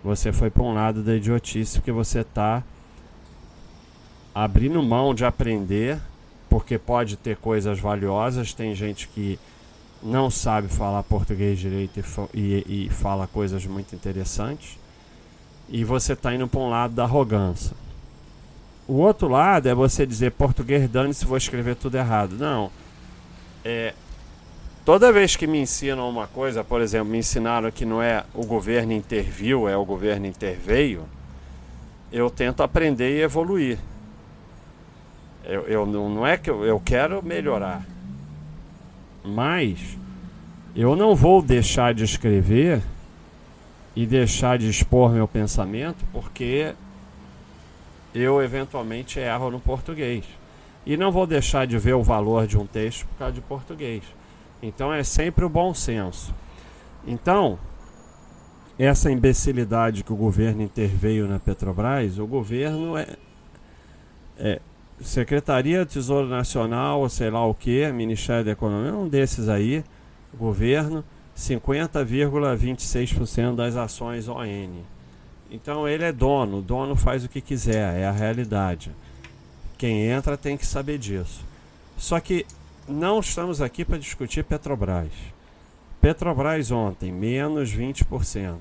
você 0.01 0.31
foi 0.31 0.49
para 0.49 0.63
um 0.63 0.73
lado 0.73 1.03
da 1.03 1.13
idiotice 1.13 1.79
porque 1.79 1.91
você 1.91 2.21
está 2.21 2.63
abrindo 4.33 4.81
mão 4.81 5.13
de 5.13 5.25
aprender, 5.25 5.99
porque 6.49 6.77
pode 6.77 7.17
ter 7.17 7.35
coisas 7.35 7.77
valiosas. 7.77 8.53
Tem 8.53 8.73
gente 8.73 9.09
que 9.09 9.37
não 10.01 10.29
sabe 10.31 10.69
falar 10.69 11.03
português 11.03 11.59
direito 11.59 11.99
e, 12.33 12.63
e, 12.65 12.85
e 12.85 12.89
fala 12.89 13.27
coisas 13.27 13.65
muito 13.65 13.93
interessantes. 13.93 14.79
E 15.67 15.83
você 15.83 16.13
está 16.13 16.33
indo 16.33 16.47
para 16.47 16.61
um 16.61 16.69
lado 16.69 16.93
da 16.93 17.03
arrogância. 17.03 17.82
O 18.87 18.95
outro 18.95 19.27
lado 19.27 19.69
é 19.69 19.73
você 19.73 20.05
dizer 20.05 20.31
português 20.31 20.89
dane-se, 20.89 21.25
vou 21.25 21.37
escrever 21.37 21.75
tudo 21.75 21.95
errado. 21.95 22.35
Não. 22.37 22.69
É, 23.63 23.93
toda 24.83 25.11
vez 25.11 25.35
que 25.35 25.47
me 25.47 25.59
ensinam 25.59 26.09
uma 26.09 26.27
coisa, 26.27 26.63
por 26.63 26.81
exemplo, 26.81 27.09
me 27.09 27.17
ensinaram 27.17 27.71
que 27.71 27.85
não 27.85 28.01
é 28.01 28.25
o 28.33 28.45
governo 28.45 28.91
interviu, 28.91 29.69
é 29.69 29.77
o 29.77 29.85
governo 29.85 30.25
interveio, 30.25 31.05
eu 32.11 32.29
tento 32.29 32.61
aprender 32.61 33.17
e 33.17 33.21
evoluir. 33.21 33.79
Eu, 35.45 35.61
eu 35.67 35.85
não 35.85 36.25
é 36.25 36.37
que 36.37 36.49
eu, 36.49 36.65
eu 36.65 36.79
quero 36.79 37.23
melhorar, 37.23 37.85
mas 39.23 39.97
eu 40.75 40.95
não 40.95 41.15
vou 41.15 41.41
deixar 41.41 41.93
de 41.93 42.03
escrever 42.03 42.81
e 43.95 44.05
deixar 44.05 44.57
de 44.57 44.69
expor 44.69 45.11
meu 45.11 45.27
pensamento 45.27 46.03
porque 46.11 46.73
eu 48.13 48.41
eventualmente 48.41 49.19
erro 49.19 49.51
no 49.51 49.59
português. 49.59 50.25
E 50.85 50.97
não 50.97 51.11
vou 51.11 51.25
deixar 51.25 51.65
de 51.65 51.77
ver 51.77 51.93
o 51.93 52.03
valor 52.03 52.45
de 52.45 52.57
um 52.57 52.65
texto 52.65 53.05
por 53.07 53.17
causa 53.17 53.33
de 53.33 53.41
português. 53.41 54.03
Então 54.61 54.93
é 54.93 55.03
sempre 55.03 55.45
o 55.45 55.49
bom 55.49 55.73
senso. 55.73 56.33
Então, 57.05 57.59
essa 58.77 59.11
imbecilidade 59.11 60.03
que 60.03 60.13
o 60.13 60.15
governo 60.15 60.61
interveio 60.61 61.27
na 61.27 61.39
Petrobras, 61.39 62.17
o 62.17 62.25
governo 62.25 62.97
é, 62.97 63.07
é 64.37 64.61
Secretaria 64.99 65.85
Tesouro 65.85 66.27
Nacional, 66.27 67.07
sei 67.09 67.29
lá 67.29 67.45
o 67.45 67.53
que, 67.53 67.91
Ministério 67.91 68.45
da 68.45 68.51
Economia, 68.51 68.93
um 68.93 69.07
desses 69.07 69.49
aí, 69.49 69.83
governo, 70.33 71.03
50,26% 71.35 73.55
das 73.55 73.75
ações 73.75 74.27
ON. 74.27 74.83
Então 75.53 75.87
ele 75.87 76.03
é 76.03 76.11
dono, 76.11 76.57
o 76.57 76.61
dono 76.63 76.95
faz 76.95 77.23
o 77.23 77.29
que 77.29 77.39
quiser, 77.39 77.99
é 77.99 78.07
a 78.07 78.11
realidade. 78.11 78.89
Quem 79.77 80.07
entra 80.07 80.35
tem 80.35 80.57
que 80.57 80.65
saber 80.65 80.97
disso. 80.97 81.45
Só 81.95 82.19
que 82.19 82.43
não 82.87 83.19
estamos 83.19 83.61
aqui 83.61 83.85
para 83.85 83.99
discutir 83.99 84.43
Petrobras. 84.43 85.11
Petrobras 86.01 86.71
ontem, 86.71 87.11
menos 87.11 87.71
20%. 87.71 88.55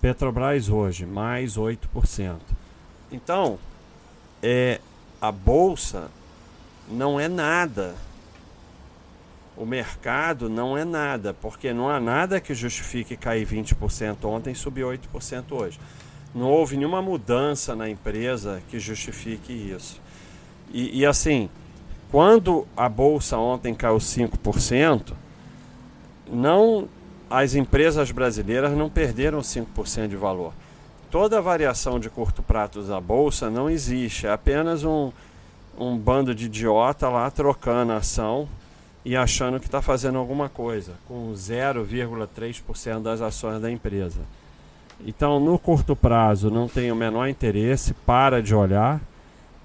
Petrobras 0.00 0.70
hoje, 0.70 1.04
mais 1.04 1.58
8%. 1.58 2.38
Então, 3.12 3.58
é, 4.42 4.80
a 5.20 5.30
bolsa 5.30 6.10
não 6.88 7.20
é 7.20 7.28
nada. 7.28 7.94
O 9.54 9.66
mercado 9.66 10.48
não 10.48 10.78
é 10.78 10.84
nada, 10.84 11.34
porque 11.34 11.74
não 11.74 11.90
há 11.90 12.00
nada 12.00 12.40
que 12.40 12.54
justifique 12.54 13.18
cair 13.18 13.46
20% 13.46 14.24
ontem 14.24 14.52
e 14.52 14.56
subir 14.56 14.82
8% 14.82 15.52
hoje. 15.52 15.78
Não 16.34 16.50
houve 16.50 16.76
nenhuma 16.76 17.02
mudança 17.02 17.76
na 17.76 17.88
empresa 17.88 18.62
que 18.68 18.78
justifique 18.80 19.52
isso. 19.52 20.00
E, 20.72 21.00
e 21.00 21.06
assim, 21.06 21.50
quando 22.10 22.66
a 22.76 22.88
bolsa 22.88 23.36
ontem 23.36 23.74
caiu 23.74 23.96
5%, 23.96 25.12
não 26.30 26.88
as 27.28 27.54
empresas 27.54 28.10
brasileiras 28.10 28.76
não 28.76 28.90
perderam 28.90 29.40
5% 29.40 30.08
de 30.08 30.16
valor. 30.16 30.52
Toda 31.10 31.40
variação 31.40 31.98
de 31.98 32.10
curto 32.10 32.42
prazo 32.42 32.82
da 32.82 33.00
bolsa 33.00 33.48
não 33.48 33.70
existe, 33.70 34.26
é 34.26 34.30
apenas 34.30 34.84
um, 34.84 35.10
um 35.78 35.96
bando 35.96 36.34
de 36.34 36.46
idiota 36.46 37.08
lá 37.08 37.30
trocando 37.30 37.92
ação 37.92 38.46
e 39.04 39.16
achando 39.16 39.58
que 39.58 39.66
está 39.66 39.80
fazendo 39.80 40.18
alguma 40.18 40.48
coisa, 40.48 40.92
com 41.08 41.32
0,3% 41.32 43.00
das 43.00 43.20
ações 43.22 43.60
da 43.60 43.70
empresa. 43.70 44.20
Então, 45.04 45.40
no 45.40 45.58
curto 45.58 45.96
prazo, 45.96 46.50
não 46.50 46.68
tem 46.68 46.92
o 46.92 46.96
menor 46.96 47.28
interesse, 47.28 47.92
para 47.92 48.40
de 48.40 48.54
olhar. 48.54 49.00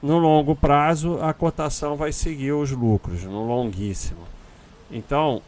No 0.01 0.17
longo 0.17 0.56
prazo, 0.56 1.20
a 1.22 1.34
cotação 1.34 1.96
vai 1.96 2.12
seguir 2.12 2.53
os 2.53 2.72
lucros, 2.72 3.24
no 3.24 3.46
longuíssimo. 3.46 4.22
Então, 4.91 5.41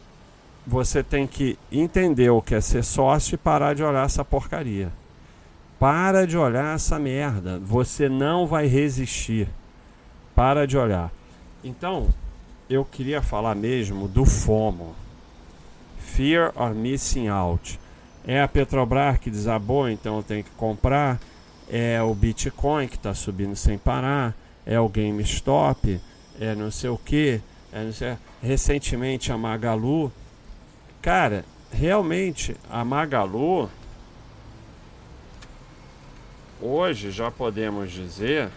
você 0.66 1.02
tem 1.02 1.26
que 1.26 1.58
entender 1.72 2.30
o 2.30 2.40
que 2.40 2.54
é 2.54 2.60
ser 2.60 2.84
sócio 2.84 3.34
e 3.34 3.38
parar 3.38 3.74
de 3.74 3.82
olhar 3.82 4.04
essa 4.04 4.24
porcaria. 4.24 4.92
Para 5.78 6.26
de 6.26 6.36
olhar 6.36 6.74
essa 6.74 6.98
merda. 6.98 7.58
Você 7.58 8.08
não 8.08 8.46
vai 8.46 8.66
resistir. 8.66 9.48
Para 10.34 10.66
de 10.66 10.76
olhar. 10.76 11.10
Então, 11.64 12.08
eu 12.68 12.84
queria 12.84 13.22
falar 13.22 13.54
mesmo 13.56 14.06
do 14.06 14.24
FOMO. 14.24 14.94
Fear 15.98 16.52
of 16.54 16.74
Missing 16.74 17.28
Out 17.28 17.80
é 18.26 18.42
a 18.42 18.48
Petrobras 18.48 19.18
que 19.18 19.30
desabou, 19.30 19.88
então 19.88 20.18
eu 20.18 20.22
tenho 20.22 20.44
que 20.44 20.50
comprar. 20.50 21.18
É 21.68 22.02
o 22.02 22.12
Bitcoin 22.14 22.88
que 22.88 22.96
está 22.96 23.14
subindo 23.14 23.54
sem 23.54 23.78
parar. 23.78 24.34
É 24.66 24.78
o 24.78 24.88
GameStop. 24.88 26.00
É 26.40 26.54
não 26.54 26.70
sei 26.70 26.90
o 26.90 26.98
que. 26.98 27.40
É 27.72 27.90
sei... 27.92 28.16
Recentemente 28.42 29.30
a 29.32 29.38
Magalu. 29.38 30.12
Cara, 31.00 31.44
realmente 31.72 32.56
a 32.68 32.84
Magalu. 32.84 33.70
Hoje 36.60 37.10
já 37.10 37.30
podemos 37.30 37.90
dizer. 37.90 38.50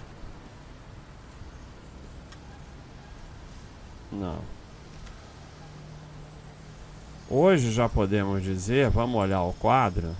Não. 4.12 4.53
Hoje 7.36 7.72
já 7.72 7.90
podemos 7.90 8.44
dizer, 8.44 8.92
vamos 8.92 9.20
olhar 9.20 9.42
o 9.42 9.54
quadro. 9.54 10.16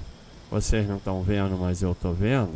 Vocês 0.50 0.90
não 0.90 0.98
estão 0.98 1.22
vendo, 1.22 1.56
mas 1.56 1.84
eu 1.84 1.92
estou 1.92 2.12
vendo. 2.12 2.56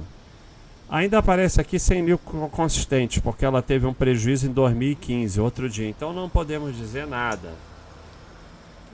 Ainda 0.90 1.20
aparece 1.20 1.62
aqui 1.62 1.78
sem 1.78 2.04
lucro 2.04 2.50
consistente, 2.50 3.22
porque 3.22 3.46
ela 3.46 3.62
teve 3.62 3.86
um 3.86 3.94
prejuízo 3.94 4.48
em 4.48 4.52
2015, 4.52 5.40
outro 5.40 5.70
dia. 5.70 5.88
Então 5.88 6.12
não 6.12 6.28
podemos 6.28 6.76
dizer 6.76 7.06
nada. 7.06 7.54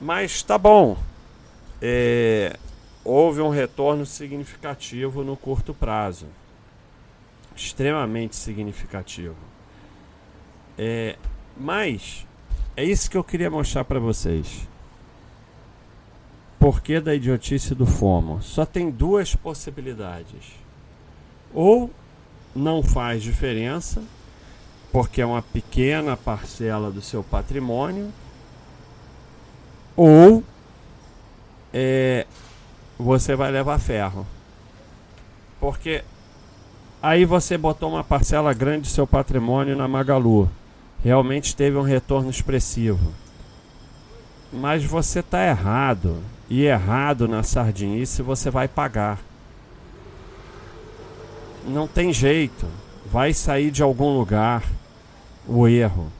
Mas 0.01 0.43
tá 0.43 0.58
bom. 0.58 0.98
É, 1.82 2.58
houve 3.01 3.39
um 3.39 3.50
retorno 3.50 4.05
significativo 4.05 5.24
no 5.24 5.38
curto 5.38 5.74
prazo. 5.74 6.27
Extremamente 7.55 8.36
significativo. 8.36 9.38
É, 10.77 11.15
mas 11.55 12.27
é 12.75 12.84
isso 12.84 13.10
que 13.10 13.15
eu 13.15 13.24
queria 13.24 13.50
mostrar 13.50 13.86
para 13.86 13.98
vocês 13.98 14.73
porquê 16.63 17.01
da 17.01 17.13
idiotice 17.13 17.75
do 17.75 17.86
FOMO? 17.86 18.41
Só 18.41 18.65
tem 18.65 18.89
duas 18.89 19.36
possibilidades. 19.36 20.53
Ou 21.53 21.91
não 22.55 22.82
faz 22.82 23.22
diferença, 23.22 24.01
porque 24.89 25.22
é 25.22 25.25
uma 25.25 25.41
pequena 25.41 26.15
parcela 26.15 26.89
do 26.89 27.01
seu 27.01 27.22
patrimônio, 27.22 28.13
ou 29.93 30.41
é, 31.74 32.25
você 32.98 33.36
vai 33.36 33.51
levar 33.51 33.77
ferro. 33.77 34.25
Porque 35.60 36.01
aí 37.01 37.25
você 37.25 37.58
botou 37.58 37.89
uma 37.89 38.05
parcela 38.05 38.53
grande 38.53 38.84
do 38.84 38.88
seu 38.88 39.05
patrimônio 39.05 39.75
na 39.75 39.89
Magalu. 39.89 40.50
Realmente 41.03 41.58
teve 41.58 41.75
um 41.75 41.82
retorno 41.82 42.29
expressivo. 42.29 43.12
Mas 44.50 44.86
você 44.86 45.20
está 45.20 45.46
errado 45.46 46.24
e 46.53 46.65
errado 46.65 47.27
na 47.27 47.41
sardinice, 47.41 48.22
você 48.22 48.51
vai 48.51 48.67
pagar. 48.67 49.17
Não 51.65 51.88
tem 51.88 52.13
jeito. 52.13 52.67
Vai 53.12 53.33
sair 53.33 53.72
de 53.72 53.81
algum 53.81 54.15
lugar 54.15 54.62
o 55.48 55.67
erro. 55.67 56.12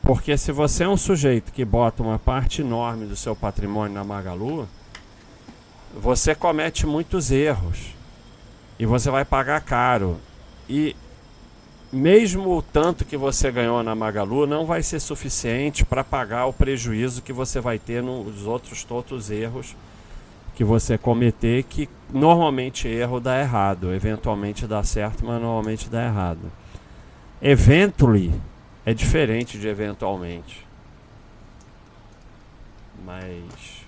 Porque 0.00 0.38
se 0.38 0.52
você 0.52 0.84
é 0.84 0.88
um 0.88 0.96
sujeito 0.96 1.52
que 1.52 1.64
bota 1.64 2.04
uma 2.04 2.20
parte 2.20 2.60
enorme 2.60 3.04
do 3.04 3.16
seu 3.16 3.34
patrimônio 3.34 3.96
na 3.96 4.04
Magalu, 4.04 4.68
você 5.92 6.32
comete 6.32 6.86
muitos 6.86 7.32
erros. 7.32 7.96
E 8.78 8.86
você 8.86 9.10
vai 9.10 9.24
pagar 9.24 9.60
caro. 9.60 10.18
E 10.68 10.94
mesmo 11.92 12.56
o 12.56 12.62
tanto 12.62 13.04
que 13.04 13.16
você 13.16 13.50
ganhou 13.50 13.82
na 13.82 13.94
Magalu 13.94 14.46
não 14.46 14.66
vai 14.66 14.82
ser 14.82 15.00
suficiente 15.00 15.84
para 15.84 16.02
pagar 16.02 16.46
o 16.46 16.52
prejuízo 16.52 17.22
que 17.22 17.32
você 17.32 17.60
vai 17.60 17.78
ter 17.78 18.02
nos 18.02 18.46
outros 18.46 18.84
todos 18.84 19.30
erros 19.30 19.76
que 20.56 20.64
você 20.64 20.96
cometer, 20.96 21.62
que 21.64 21.88
normalmente 22.10 22.88
erro 22.88 23.20
dá 23.20 23.38
errado, 23.38 23.92
eventualmente 23.92 24.66
dá 24.66 24.82
certo, 24.82 25.22
mas 25.24 25.40
normalmente 25.40 25.90
dá 25.90 26.06
errado. 26.06 26.50
Eventually 27.42 28.32
é 28.84 28.94
diferente 28.94 29.58
de 29.58 29.68
eventualmente. 29.68 30.66
Mas 33.04 33.84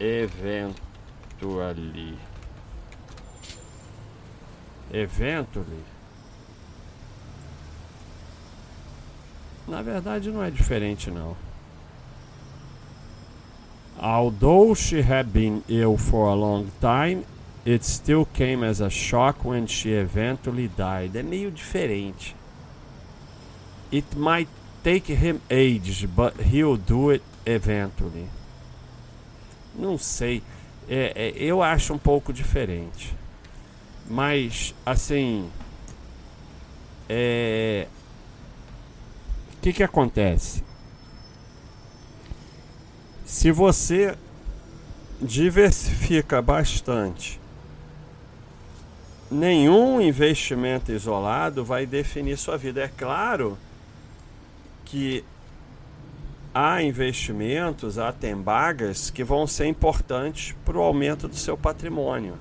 eventually 0.00 0.74
Eventually. 4.92 5.84
Na 9.68 9.82
verdade 9.82 10.30
não 10.30 10.42
é 10.42 10.50
diferente 10.50 11.10
não. 11.10 11.36
Although 14.00 14.74
she 14.74 15.02
had 15.02 15.30
been 15.30 15.62
ill 15.68 15.96
for 15.98 16.28
a 16.28 16.34
long 16.34 16.68
time, 16.80 17.24
it 17.66 17.84
still 17.84 18.26
came 18.34 18.64
as 18.64 18.80
a 18.80 18.88
shock 18.88 19.44
when 19.44 19.66
she 19.66 19.90
eventually 19.90 20.68
died. 20.68 21.14
É 21.14 21.22
meio 21.22 21.50
diferente. 21.50 22.34
It 23.92 24.16
might 24.16 24.48
take 24.82 25.12
him 25.12 25.40
ages, 25.50 26.04
but 26.06 26.34
he'll 26.40 26.76
do 26.76 27.10
it 27.10 27.22
eventually. 27.44 28.26
Não 29.74 29.98
sei. 29.98 30.42
É, 30.88 31.12
é, 31.14 31.34
eu 31.36 31.62
acho 31.62 31.92
um 31.92 31.98
pouco 31.98 32.32
diferente. 32.32 33.19
Mas, 34.08 34.74
assim. 34.84 35.50
É. 37.08 37.86
O 39.56 39.62
que, 39.62 39.72
que 39.72 39.82
acontece? 39.82 40.64
Se 43.24 43.52
você 43.52 44.16
diversifica 45.20 46.40
bastante, 46.40 47.40
nenhum 49.30 50.00
investimento 50.00 50.90
isolado 50.90 51.64
vai 51.64 51.86
definir 51.86 52.36
sua 52.36 52.56
vida. 52.56 52.82
É 52.82 52.88
claro 52.88 53.56
que 54.84 55.24
há 56.52 56.82
investimentos, 56.82 57.98
há 57.98 58.12
tembagas 58.12 59.10
que 59.10 59.22
vão 59.22 59.46
ser 59.46 59.66
importantes 59.66 60.54
para 60.64 60.76
o 60.76 60.82
aumento 60.82 61.28
do 61.28 61.36
seu 61.36 61.56
patrimônio. 61.56 62.36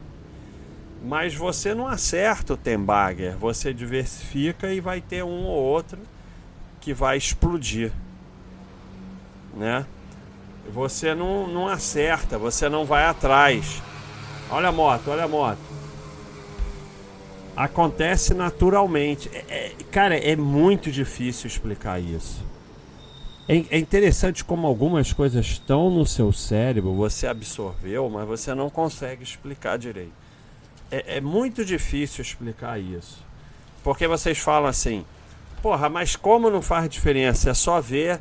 Mas 1.04 1.34
você 1.34 1.74
não 1.74 1.88
acerta 1.88 2.54
o 2.54 2.58
tembagger, 2.58 3.38
você 3.38 3.74
diversifica 3.74 4.74
e 4.74 4.82
vai 4.82 5.00
ter 5.00 5.24
um 5.24 5.46
ou 5.46 5.64
outro 5.64 6.00
que 6.82 6.94
vai 6.94 7.18
explodir, 7.18 7.92
né? 9.56 9.86
Você 10.72 11.16
não, 11.16 11.48
não 11.48 11.68
acerta, 11.68 12.38
você 12.38 12.70
não 12.70 12.86
vai 12.86 13.06
atrás. 13.06 13.82
Olha 14.50 14.70
a 14.70 14.72
moto, 14.72 15.10
olha 15.10 15.24
a 15.24 15.28
moto. 15.28 15.60
Acontece 17.56 18.34
naturalmente. 18.34 19.30
É, 19.34 19.44
é, 19.50 19.76
cara, 19.92 20.18
é 20.18 20.36
muito 20.36 20.92
difícil 20.92 21.48
explicar 21.48 22.00
isso. 22.00 22.44
É, 23.48 23.56
é 23.72 23.80
interessante 23.80 24.44
como 24.44 24.68
algumas 24.68 25.12
coisas 25.12 25.46
estão 25.46 25.90
no 25.90 26.06
seu 26.06 26.32
cérebro, 26.32 26.94
você 26.94 27.26
absorveu, 27.26 28.08
mas 28.10 28.28
você 28.28 28.54
não 28.54 28.70
consegue 28.70 29.24
explicar 29.24 29.78
direito. 29.78 30.19
É, 30.92 31.18
é 31.18 31.22
muito 31.22 31.64
difícil 31.64 32.22
explicar 32.22 32.80
isso. 32.80 33.24
Porque 33.84 34.08
vocês 34.08 34.38
falam 34.38 34.70
assim, 34.70 35.06
porra, 35.62 35.90
mas 35.90 36.16
como 36.16 36.50
não 36.50 36.62
faz 36.62 36.90
diferença? 36.90 37.52
É 37.52 37.54
só 37.54 37.80
ver, 37.80 38.20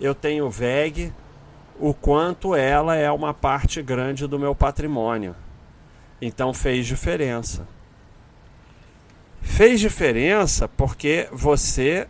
eu 0.00 0.14
tenho 0.14 0.50
VEG, 0.50 1.12
o 1.78 1.92
quanto 1.92 2.54
ela 2.54 2.96
é 2.96 3.10
uma 3.10 3.34
parte 3.34 3.82
grande 3.82 4.26
do 4.26 4.38
meu 4.38 4.54
patrimônio. 4.54 5.34
Então 6.20 6.54
fez 6.54 6.86
diferença. 6.86 7.66
Fez 9.42 9.78
diferença 9.80 10.66
porque 10.66 11.28
você 11.30 12.08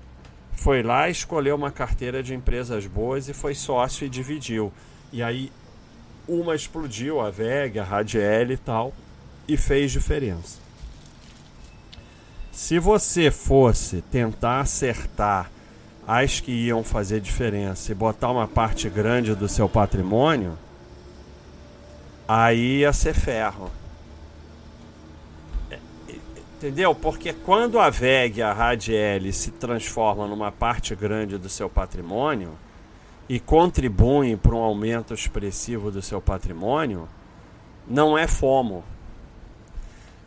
foi 0.53 0.83
lá, 0.83 1.11
escolheu 1.11 1.57
uma 1.57 1.71
carteira 1.71 2.23
de 2.23 2.35
empresas 2.35 2.87
boas 2.87 3.29
e 3.29 3.35
foi 3.35 3.55
sócio 3.55 4.07
e 4.07 4.09
dividiu. 4.09 4.73
E 5.13 5.23
aí 5.23 5.51
uma 6.27 6.55
explodiu, 6.55 7.21
a 7.21 7.31
VEG, 7.31 7.79
a 7.79 7.85
Radiel 7.85 8.53
e 8.53 8.57
tal, 8.57 8.95
e 9.47 9.57
fez 9.57 9.93
diferença. 9.93 10.59
Se 12.53 12.79
você 12.79 13.31
fosse 13.31 14.01
tentar 14.01 14.61
acertar 14.61 15.51
as 16.07 16.41
que 16.41 16.53
iam 16.53 16.85
fazer 16.85 17.21
diferença 17.21 17.91
e 17.91 17.95
botar 17.95 18.31
uma 18.31 18.47
parte 18.47 18.89
grande 18.89 19.35
do 19.35 19.49
seu 19.49 19.69
patrimônio, 19.69 20.57
aí 22.29 22.79
ia 22.79 22.93
ser 22.93 23.15
ferro. 23.15 23.71
É, 25.71 25.79
entendeu? 26.39 26.95
Porque 26.95 27.33
quando 27.33 27.79
a 27.79 27.91
VEG, 27.91 28.43
a 28.43 28.53
Radiel, 28.53 29.33
se 29.33 29.51
transforma 29.51 30.27
numa 30.27 30.53
parte 30.53 30.95
grande 30.95 31.39
do 31.39 31.49
seu 31.49 31.69
patrimônio 31.69 32.51
e 33.29 33.41
contribuem 33.41 34.37
para 34.37 34.55
um 34.55 34.63
aumento 34.63 35.15
expressivo 35.15 35.91
do 35.91 36.03
seu 36.03 36.21
patrimônio, 36.21 37.09
não 37.89 38.17
é 38.17 38.27
FOMO. 38.27 38.85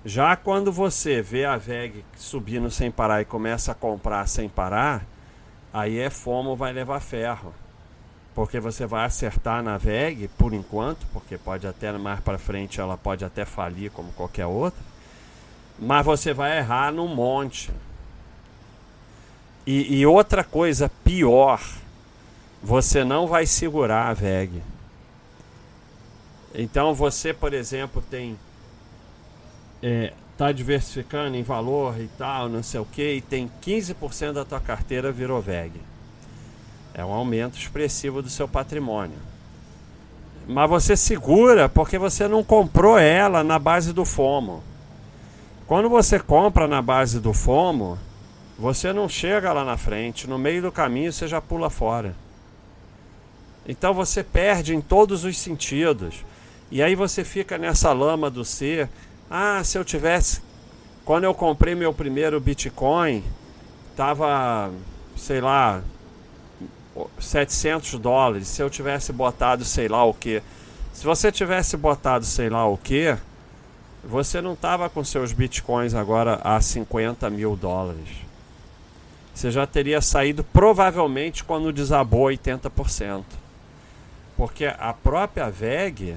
Já 0.08 0.38
quando 0.38 0.72
você 0.72 1.22
vê 1.22 1.44
a 1.44 1.58
VEG 1.58 2.06
subindo 2.16 2.72
sem 2.72 2.90
parar 2.90 3.22
e 3.22 3.26
começa 3.26 3.74
a 3.74 3.76
comprar 3.76 4.26
sem 4.26 4.48
parar, 4.48 5.06
aí 5.74 6.00
é 6.00 6.10
FOMO 6.10 6.56
vai 6.56 6.72
levar 6.72 7.02
ferro. 7.02 7.54
Porque 8.34 8.58
você 8.58 8.86
vai 8.86 9.04
acertar 9.04 9.62
na 9.62 9.78
VEG 9.78 10.30
por 10.38 10.54
enquanto, 10.54 11.06
porque 11.12 11.38
pode 11.38 11.68
até 11.68 11.92
mais 11.92 12.22
para 12.22 12.38
frente 12.38 12.80
ela 12.80 12.96
pode 12.96 13.26
até 13.26 13.44
falir 13.44 13.92
como 13.92 14.14
qualquer 14.14 14.46
outra. 14.46 14.80
Mas 15.78 16.06
você 16.06 16.34
vai 16.34 16.58
errar 16.58 16.90
num 16.94 17.14
monte. 17.14 17.70
E, 19.66 20.00
e 20.00 20.06
outra 20.06 20.42
coisa 20.42 20.90
pior, 21.04 21.62
você 22.64 23.04
não 23.04 23.28
vai 23.28 23.46
segurar 23.46 24.08
a 24.08 24.14
VEG. 24.14 24.64
Então 26.56 26.94
você, 26.94 27.34
por 27.34 27.54
exemplo, 27.54 28.02
tem 28.10 28.40
é, 29.82 30.14
tá 30.38 30.52
diversificando 30.52 31.36
em 31.36 31.44
valor 31.44 32.00
e 32.00 32.08
tal, 32.18 32.48
não 32.48 32.62
sei 32.62 32.80
o 32.80 32.86
que, 32.86 33.16
e 33.16 33.22
tem 33.22 33.50
15% 33.62 34.34
da 34.34 34.46
tua 34.46 34.60
carteira 34.60 35.12
virou 35.12 35.42
VEG. 35.42 35.74
É 36.94 37.04
um 37.04 37.12
aumento 37.12 37.58
expressivo 37.58 38.22
do 38.22 38.30
seu 38.30 38.48
patrimônio. 38.48 39.18
Mas 40.48 40.70
você 40.70 40.96
segura 40.96 41.68
porque 41.68 41.98
você 41.98 42.28
não 42.28 42.44
comprou 42.44 42.98
ela 42.98 43.44
na 43.44 43.60
base 43.60 43.92
do 43.92 44.06
FOMO. 44.06 44.64
Quando 45.68 45.90
você 45.90 46.20
compra 46.20 46.68
na 46.68 46.82
base 46.82 47.20
do 47.20 47.34
FOMO, 47.34 48.00
você 48.58 48.94
não 48.94 49.10
chega 49.10 49.52
lá 49.52 49.66
na 49.66 49.78
frente, 49.78 50.28
no 50.28 50.38
meio 50.38 50.62
do 50.62 50.72
caminho 50.72 51.12
você 51.12 51.28
já 51.28 51.42
pula 51.42 51.70
fora. 51.70 52.16
Então 53.68 53.94
você 53.94 54.24
perde 54.24 54.74
em 54.74 54.80
todos 54.80 55.26
os 55.26 55.38
sentidos. 55.38 56.24
E 56.72 56.82
aí 56.82 56.96
você 56.96 57.24
fica 57.24 57.58
nessa 57.58 57.92
lama 57.92 58.30
do 58.30 58.46
ser 58.46 58.90
ah, 59.30 59.64
se 59.64 59.78
eu 59.78 59.84
tivesse. 59.84 60.42
Quando 61.04 61.24
eu 61.24 61.34
comprei 61.34 61.76
meu 61.76 61.94
primeiro 61.94 62.40
Bitcoin, 62.40 63.24
tava, 63.96 64.72
sei 65.16 65.42
lá, 65.42 65.82
700 67.20 68.00
dólares. 68.00 68.48
Se 68.48 68.62
eu 68.62 68.70
tivesse 68.70 69.12
botado 69.12 69.64
sei 69.64 69.88
lá 69.88 70.04
o 70.04 70.14
que. 70.14 70.42
Se 70.94 71.06
você 71.06 71.32
tivesse 71.32 71.78
botado 71.78 72.26
sei 72.26 72.50
lá 72.50 72.66
o 72.66 72.78
que, 72.78 73.16
você 74.04 74.42
não 74.42 74.56
tava 74.56 74.90
com 74.90 75.04
seus 75.04 75.32
bitcoins 75.32 75.94
agora 75.94 76.40
a 76.44 76.60
50 76.60 77.30
mil 77.30 77.56
dólares. 77.56 78.10
Você 79.34 79.52
já 79.52 79.68
teria 79.68 80.02
saído 80.02 80.44
provavelmente 80.44 81.44
quando 81.44 81.72
desabou 81.72 82.26
80%. 82.28 83.24
Porque 84.36 84.66
a 84.66 84.94
própria 84.94 85.50
VEG 85.50 86.16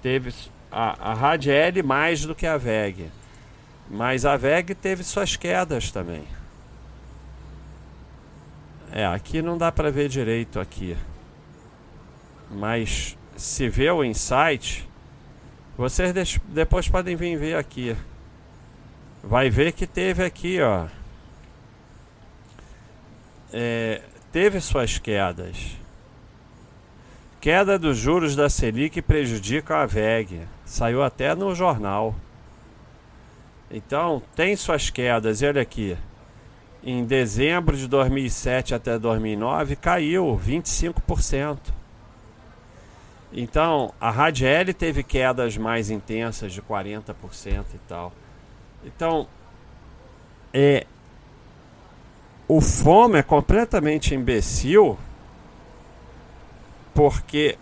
teve 0.00 0.32
a, 0.72 1.10
a 1.10 1.14
Radiel 1.14 1.84
mais 1.84 2.24
do 2.24 2.34
que 2.34 2.46
a 2.46 2.56
VEG. 2.56 3.10
Mas 3.90 4.24
a 4.24 4.36
VEG 4.36 4.74
teve 4.74 5.04
suas 5.04 5.36
quedas 5.36 5.90
também. 5.90 6.24
É, 8.90 9.06
aqui 9.06 9.42
não 9.42 9.58
dá 9.58 9.70
para 9.70 9.90
ver 9.90 10.08
direito 10.08 10.58
aqui. 10.58 10.96
Mas 12.50 13.16
se 13.36 13.68
vê 13.68 13.90
o 13.90 14.04
insight, 14.04 14.88
vocês 15.76 16.38
depois 16.48 16.88
podem 16.88 17.16
vir 17.16 17.36
ver 17.38 17.56
aqui. 17.56 17.96
Vai 19.22 19.50
ver 19.50 19.72
que 19.72 19.86
teve 19.86 20.24
aqui, 20.24 20.60
ó. 20.60 20.86
É, 23.52 24.02
teve 24.30 24.60
suas 24.60 24.98
quedas. 24.98 25.76
Queda 27.40 27.78
dos 27.78 27.98
juros 27.98 28.36
da 28.36 28.48
Selic 28.48 29.02
prejudica 29.02 29.78
a 29.78 29.86
VEG. 29.86 30.42
Saiu 30.72 31.02
até 31.02 31.34
no 31.34 31.54
jornal. 31.54 32.14
Então, 33.70 34.22
tem 34.34 34.56
suas 34.56 34.88
quedas. 34.88 35.42
E 35.42 35.46
olha 35.46 35.60
aqui. 35.60 35.98
Em 36.82 37.04
dezembro 37.04 37.76
de 37.76 37.86
2007 37.86 38.74
até 38.74 38.98
2009, 38.98 39.76
caiu 39.76 40.40
25%. 40.42 41.58
Então, 43.34 43.92
a 44.00 44.10
Radiel 44.10 44.72
teve 44.72 45.02
quedas 45.02 45.58
mais 45.58 45.90
intensas 45.90 46.54
de 46.54 46.62
40% 46.62 47.64
e 47.74 47.78
tal. 47.86 48.10
Então, 48.82 49.28
é, 50.54 50.86
o 52.48 52.62
FOMO 52.62 53.18
é 53.18 53.22
completamente 53.22 54.14
imbecil 54.14 54.98
porque 56.94 57.58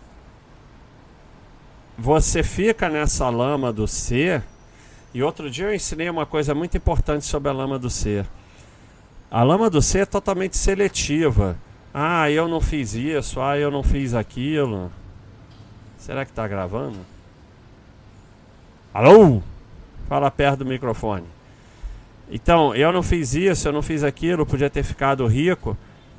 você 2.00 2.42
fica 2.42 2.88
nessa 2.88 3.28
lama 3.28 3.70
do 3.70 3.86
ser. 3.86 4.42
E 5.12 5.22
outro 5.22 5.50
dia 5.50 5.66
eu 5.66 5.74
ensinei 5.74 6.08
uma 6.08 6.24
coisa 6.24 6.54
muito 6.54 6.76
importante 6.76 7.26
sobre 7.26 7.50
a 7.50 7.52
lama 7.52 7.78
do 7.78 7.90
ser. 7.90 8.26
A 9.30 9.42
lama 9.42 9.68
do 9.68 9.82
ser 9.82 10.00
é 10.00 10.06
totalmente 10.06 10.56
seletiva. 10.56 11.58
Ah, 11.92 12.30
eu 12.30 12.48
não 12.48 12.60
fiz 12.60 12.94
isso, 12.94 13.40
ah, 13.40 13.58
eu 13.58 13.70
não 13.70 13.82
fiz 13.82 14.14
aquilo. 14.14 14.90
Será 15.98 16.24
que 16.24 16.32
tá 16.32 16.48
gravando? 16.48 16.98
Alô? 18.94 19.42
Fala 20.08 20.30
perto 20.30 20.60
do 20.60 20.66
microfone. 20.66 21.26
Então, 22.30 22.74
eu 22.74 22.92
não 22.92 23.02
fiz 23.02 23.34
isso, 23.34 23.68
eu 23.68 23.72
não 23.72 23.82
fiz 23.82 24.02
aquilo, 24.02 24.46
podia 24.46 24.70
ter 24.70 24.84
ficado 24.84 25.26
rico, 25.26 25.76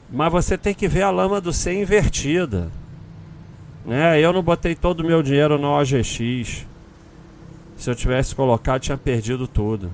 mas 0.10 0.32
você 0.32 0.58
tem 0.58 0.76
que 0.76 0.88
ver 0.88 1.02
a 1.02 1.10
lama 1.10 1.42
do 1.42 1.52
C 1.52 1.74
invertida. 1.74 2.70
Né? 3.86 4.20
Eu 4.20 4.32
não 4.32 4.42
botei 4.42 4.76
todo 4.76 5.02
o 5.02 5.06
meu 5.06 5.24
dinheiro 5.24 5.58
no 5.58 5.68
OGX. 5.68 6.66
Se 7.78 7.90
eu 7.90 7.96
tivesse 7.96 8.36
colocado, 8.36 8.82
tinha 8.82 8.98
perdido 8.98 9.48
tudo. 9.48 9.92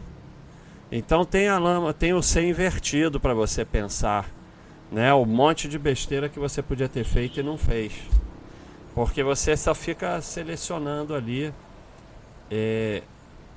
Então 0.92 1.26
tem 1.26 1.48
a 1.48 1.58
lama, 1.58 1.94
tem 1.94 2.14
o 2.14 2.22
C 2.22 2.42
invertido 2.48 3.20
para 3.20 3.34
você 3.34 3.66
pensar, 3.66 4.30
né? 4.92 5.14
O 5.14 5.26
monte 5.26 5.68
de 5.68 5.78
besteira 5.78 6.30
que 6.30 6.40
você 6.40 6.62
podia 6.62 6.88
ter 6.88 7.04
feito 7.04 7.40
e 7.40 7.44
não 7.44 7.58
fez. 7.58 7.94
Porque 8.96 9.22
você 9.24 9.56
só 9.56 9.76
fica 9.76 10.20
selecionando 10.22 11.14
ali 11.14 11.54
é, 12.50 13.04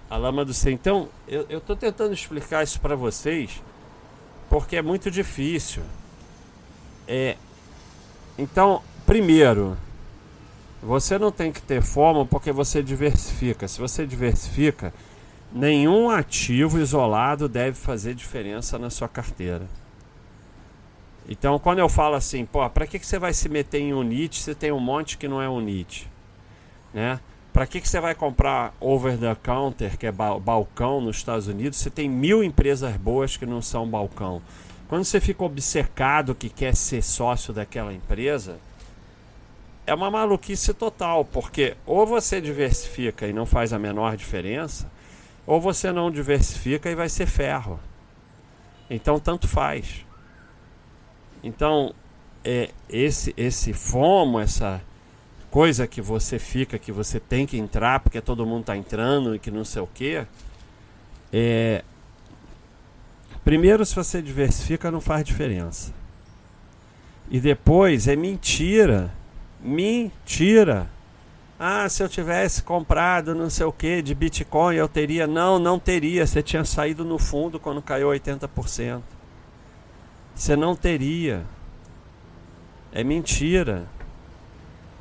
a 0.09 0.17
lama 0.17 0.45
do 0.45 0.53
C. 0.53 0.73
Então, 0.73 1.09
eu 1.29 1.59
estou 1.59 1.77
tentando 1.77 2.13
explicar 2.13 2.63
isso 2.65 2.81
para 2.81 2.97
vocês 2.97 3.63
porque 4.51 4.77
é 4.77 4.83
muito 4.83 5.11
difícil. 5.11 5.83
É, 7.07 7.37
então, 8.37 8.83
primeiro, 9.07 9.79
você 10.83 11.19
não 11.19 11.31
tem 11.31 11.53
que 11.53 11.61
ter 11.61 11.83
fome 11.83 12.27
porque 12.27 12.53
você 12.53 12.83
diversifica. 12.83 13.69
Se 13.69 13.79
você 13.79 14.07
diversifica, 14.07 14.93
nenhum 15.53 16.09
ativo 16.09 16.79
isolado 16.79 17.49
deve 17.49 17.77
fazer 17.77 18.15
diferença 18.15 18.79
na 18.79 18.89
sua 18.89 19.09
carteira. 19.09 19.67
Então, 21.29 21.59
quando 21.59 21.79
eu 21.79 21.89
falo 21.89 22.15
assim, 22.15 22.45
pô, 22.45 22.69
para 22.71 22.87
que, 22.87 22.99
que 22.99 23.07
você 23.07 23.19
vai 23.19 23.33
se 23.33 23.49
meter 23.49 23.79
em 23.79 23.93
unit 23.93 24.41
se 24.41 24.55
tem 24.55 24.73
um 24.73 24.81
monte 24.81 25.19
que 25.19 25.29
não 25.29 25.41
é 25.41 25.49
unit? 25.49 26.11
Né? 26.93 27.21
Para 27.53 27.67
que, 27.67 27.81
que 27.81 27.89
você 27.89 28.01
vai 28.01 28.15
comprar 28.15 28.75
over 28.81 29.19
the 29.19 29.35
counter, 29.35 29.99
que 29.99 30.07
é 30.07 30.13
balcão 30.13 31.01
nos 31.01 31.19
Estados 31.19 31.47
Unidos, 31.47 31.79
se 31.79 31.91
tem 31.91 32.09
mil 32.09 32.43
empresas 32.43 32.97
boas 32.97 33.37
que 33.37 33.45
não 33.45 33.61
são 33.61 33.87
balcão? 33.87 34.41
Quando 34.89 35.05
você 35.05 35.21
fica 35.21 35.45
obcecado 35.45 36.35
que 36.35 36.49
quer 36.49 36.75
ser 36.75 37.03
sócio 37.03 37.53
daquela 37.53 37.93
empresa, 37.93 38.59
é 39.91 39.95
uma 39.95 40.09
maluquice 40.09 40.73
total, 40.73 41.25
porque 41.25 41.77
ou 41.85 42.07
você 42.07 42.41
diversifica 42.41 43.27
e 43.27 43.33
não 43.33 43.45
faz 43.45 43.73
a 43.73 43.79
menor 43.79 44.17
diferença, 44.17 44.89
ou 45.45 45.61
você 45.61 45.91
não 45.91 46.13
diversifica 46.13 46.89
e 46.89 46.95
vai 46.95 47.09
ser 47.09 47.27
ferro. 47.27 47.81
Então, 48.89 49.19
tanto 49.19 49.49
faz. 49.49 50.07
Então, 51.43 51.93
é, 52.45 52.71
esse, 52.89 53.35
esse 53.37 53.73
FOMO, 53.73 54.39
essa 54.39 54.81
coisa 55.51 55.89
que 55.89 56.01
você 56.01 56.39
fica, 56.39 56.79
que 56.79 56.93
você 56.93 57.19
tem 57.19 57.45
que 57.45 57.59
entrar 57.59 57.99
porque 57.99 58.21
todo 58.21 58.47
mundo 58.47 58.61
está 58.61 58.77
entrando 58.77 59.35
e 59.35 59.41
que 59.41 59.51
não 59.51 59.65
sei 59.65 59.83
o 59.83 59.89
que, 59.89 60.25
é, 61.33 61.83
primeiro, 63.43 63.85
se 63.85 63.97
você 63.97 64.23
diversifica, 64.23 64.89
não 64.89 65.01
faz 65.01 65.25
diferença. 65.25 65.93
E 67.29 67.41
depois 67.41 68.07
é 68.07 68.15
mentira. 68.15 69.19
Mentira. 69.63 70.89
Ah, 71.59 71.87
se 71.91 72.03
eu 72.03 72.09
tivesse 72.09 72.63
comprado 72.63 73.35
não 73.35 73.51
sei 73.51 73.67
o 73.67 73.73
que 73.73 74.01
de 74.01 74.15
Bitcoin, 74.15 74.77
eu 74.77 74.89
teria. 74.89 75.27
Não, 75.27 75.59
não 75.59 75.79
teria. 75.79 76.27
Você 76.27 76.43
tinha 76.43 76.65
saído 76.65 77.05
no 77.05 77.19
fundo 77.19 77.61
quando 77.61 77.83
caiu 77.83 78.09
80%. 78.09 79.03
Você 80.35 80.57
não 80.57 80.75
teria. 80.75 81.45
É 82.93 83.05
mentira. 83.05 83.87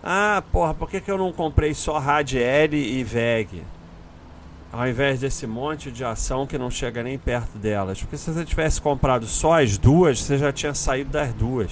Ah, 0.04 0.44
porra, 0.52 0.74
por 0.74 0.90
que, 0.90 1.00
que 1.00 1.10
eu 1.10 1.18
não 1.18 1.32
comprei 1.32 1.74
só 1.74 1.98
Radiel 1.98 2.74
e 2.74 3.04
VEG? 3.04 3.64
Ao 4.72 4.88
invés 4.88 5.22
desse 5.22 5.48
monte 5.48 5.92
de 5.92 6.04
ação 6.04 6.46
que 6.46 6.58
não 6.58 6.70
chega 6.70 7.02
nem 7.02 7.18
perto 7.18 7.58
delas. 7.58 8.02
Porque 8.02 8.18
se 8.18 8.32
você 8.32 8.44
tivesse 8.44 8.82
comprado 8.82 9.26
só 9.26 9.62
as 9.62 9.78
duas, 9.78 10.22
você 10.22 10.38
já 10.38 10.52
tinha 10.52 10.74
saído 10.74 11.10
das 11.12 11.34
duas. 11.34 11.72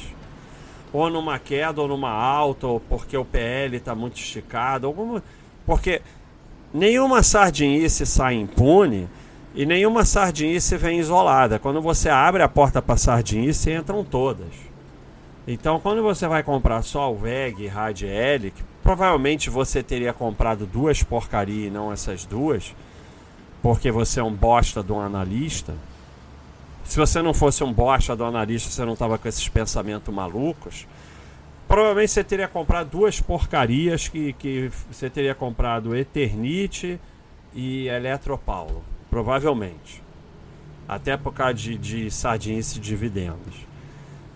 Ou 0.94 1.10
numa 1.10 1.38
queda, 1.38 1.82
ou 1.82 1.88
numa 1.88 2.12
alta, 2.12 2.68
ou 2.68 2.80
porque 2.80 3.18
o 3.18 3.26
PL 3.26 3.78
está 3.78 3.94
muito 3.94 4.18
esticado. 4.18 4.88
Alguma... 4.88 5.24
Porque 5.66 6.02
nenhuma 6.74 7.22
sardinice 7.24 8.06
sai 8.06 8.36
impune 8.36 9.08
e 9.54 9.66
nenhuma 9.66 10.06
sardinice 10.06 10.78
vem 10.78 11.00
isolada. 11.00 11.60
Quando 11.60 11.82
você 11.82 12.10
abre 12.10 12.44
a 12.44 12.48
porta 12.48 12.82
para 12.82 12.96
sardinice, 12.96 13.72
entram 13.72 14.04
todas. 14.04 14.68
Então, 15.48 15.80
quando 15.80 16.04
você 16.04 16.28
vai 16.28 16.44
comprar 16.44 16.82
só 16.82 17.12
o 17.12 17.16
VEG 17.16 17.64
e 17.64 17.68
Radiel, 17.68 18.52
que 18.52 18.64
provavelmente 18.84 19.50
você 19.50 19.82
teria 19.82 20.14
comprado 20.14 20.66
duas 20.66 21.02
porcarias 21.02 21.68
e 21.68 21.70
não 21.70 21.92
essas 21.92 22.26
duas, 22.26 22.76
porque 23.62 23.90
você 23.90 24.20
é 24.20 24.24
um 24.24 24.34
bosta 24.34 24.84
do 24.84 25.00
analista. 25.00 25.74
Se 26.88 26.98
você 26.98 27.22
não 27.22 27.34
fosse 27.34 27.66
um 27.66 27.72
bosta 27.72 28.16
do 28.16 28.24
analista, 28.24 28.72
você 28.72 28.86
não 28.86 28.94
estava 28.94 29.18
com 29.18 29.28
esses 29.28 29.48
pensamentos 29.50 30.12
malucos. 30.14 30.88
Provavelmente 31.68 32.14
você 32.14 32.24
teria 32.24 32.48
comprado 32.48 32.90
duas 32.92 33.20
porcarias 33.20 34.08
que, 34.08 34.32
que 34.34 34.72
você 34.90 35.10
teria 35.10 35.36
comprado 35.36 35.94
Eternite 35.94 36.98
e 37.54 37.90
Eletropaulo. 37.90 38.82
Provavelmente. 39.10 40.02
Até 40.88 41.18
por 41.18 41.34
causa 41.34 41.56
de, 41.56 41.78
de 41.78 42.10
sardinice 42.10 42.78
e 42.78 42.82
dividendos. 42.82 43.68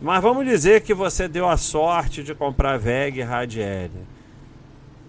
Mas 0.02 0.22
vamos 0.22 0.46
dizer 0.46 0.82
que 0.82 0.94
você 0.94 1.30
deu 1.30 1.48
a 1.48 1.56
sorte 1.56 2.22
de 2.22 2.36
comprar 2.36 2.78
VEG 2.78 3.20
e 3.20 3.24
Radiel. 3.24 3.92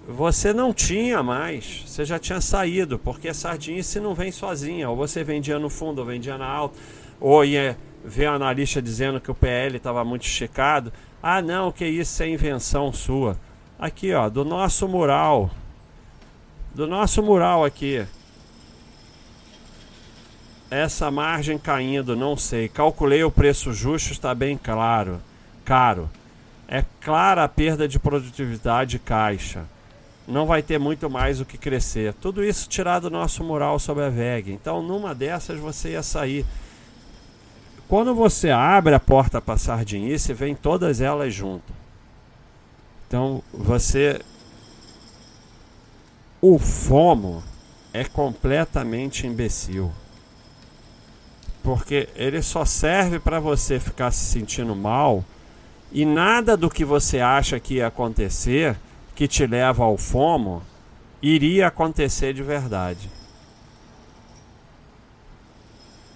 Você 0.07 0.53
não 0.53 0.73
tinha 0.73 1.23
mais, 1.23 1.85
você 1.87 2.05
já 2.05 2.19
tinha 2.19 2.41
saído, 2.41 2.99
porque 2.99 3.29
a 3.29 3.35
sardinice 3.35 3.99
não 3.99 4.15
vem 4.15 4.31
sozinha. 4.31 4.89
Ou 4.89 4.97
você 4.97 5.25
vendia 5.25 5.59
no 5.59 5.69
fundo, 5.69 6.01
ou 6.01 6.05
vendia 6.05 6.39
na 6.39 6.47
alta, 6.47 6.79
ou 7.23 7.45
ia 7.45 7.79
ver 8.05 8.29
o 8.29 8.35
analista 8.35 8.83
dizendo 8.83 9.21
que 9.21 9.31
o 9.31 9.35
PL 9.35 9.77
estava 9.77 10.05
muito 10.05 10.27
esticado. 10.27 10.93
Ah, 11.23 11.41
não, 11.41 11.71
que 11.71 11.87
isso 11.87 12.23
é 12.23 12.29
invenção 12.29 12.93
sua. 12.93 13.39
Aqui, 13.79 14.13
ó, 14.13 14.29
do 14.29 14.45
nosso 14.45 14.89
mural. 14.89 15.51
Do 16.75 16.87
nosso 16.87 17.23
mural 17.23 17.65
aqui 17.65 18.05
essa 20.73 21.11
margem 21.11 21.59
caindo, 21.59 22.17
não 22.17 22.35
sei. 22.35 22.67
Calculei 22.67 23.23
o 23.23 23.31
preço 23.31 23.75
justo, 23.75 24.11
está 24.11 24.35
bem 24.35 24.57
claro. 24.57 25.21
Caro. 25.67 26.09
É 26.67 26.83
clara 27.03 27.45
a 27.45 27.49
perda 27.49 27.87
de 27.87 27.99
produtividade 27.99 28.99
caixa. 28.99 29.65
Não 30.27 30.47
vai 30.47 30.63
ter 30.63 30.79
muito 30.79 31.11
mais 31.11 31.43
o 31.43 31.45
que 31.45 31.59
crescer. 31.59 32.15
Tudo 32.15 32.43
isso 32.43 32.71
tirado 32.71 33.11
do 33.11 33.11
nosso 33.11 33.45
mural 33.45 33.79
sobre 33.79 34.05
a 34.05 34.09
VEG. 34.09 34.51
Então, 34.51 34.81
numa 34.81 35.15
dessas 35.15 35.59
você 35.59 35.91
ia 35.91 36.03
sair. 36.03 36.47
Quando 37.93 38.15
você 38.15 38.49
abre 38.49 38.95
a 38.95 38.99
porta 38.99 39.39
para 39.39 39.59
sardinice, 39.59 40.33
vem 40.33 40.55
todas 40.55 41.03
elas 41.03 41.35
junto. 41.35 41.75
Então, 43.07 43.43
você 43.53 44.19
o 46.41 46.59
FOMO 46.59 47.45
é 47.93 48.03
completamente 48.03 49.27
imbecil 49.27 49.93
porque 51.63 52.09
ele 52.17 52.41
só 52.41 52.65
serve 52.65 53.19
para 53.19 53.39
você 53.39 53.79
ficar 53.79 54.11
se 54.11 54.25
sentindo 54.25 54.75
mal 54.75 55.23
e 55.93 56.07
nada 56.07 56.57
do 56.57 56.71
que 56.71 56.87
você 56.87 57.21
acha 57.21 57.61
que 57.61 57.75
ia 57.75 57.89
acontecer 57.89 58.75
que 59.15 59.29
te 59.29 59.47
leva 59.47 59.85
ao 59.85 59.99
fomo 59.99 60.63
iria 61.21 61.67
acontecer 61.67 62.33
de 62.33 62.43
verdade. 62.43 63.11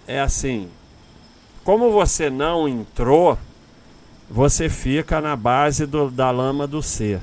É 0.07 0.19
assim, 0.19 0.71
como 1.66 1.90
você 1.90 2.31
não 2.31 2.68
entrou, 2.68 3.37
você 4.31 4.68
fica 4.68 5.20
na 5.20 5.35
base 5.35 5.85
do, 5.85 6.09
da 6.09 6.31
lama 6.31 6.64
do 6.64 6.81
ser. 6.81 7.20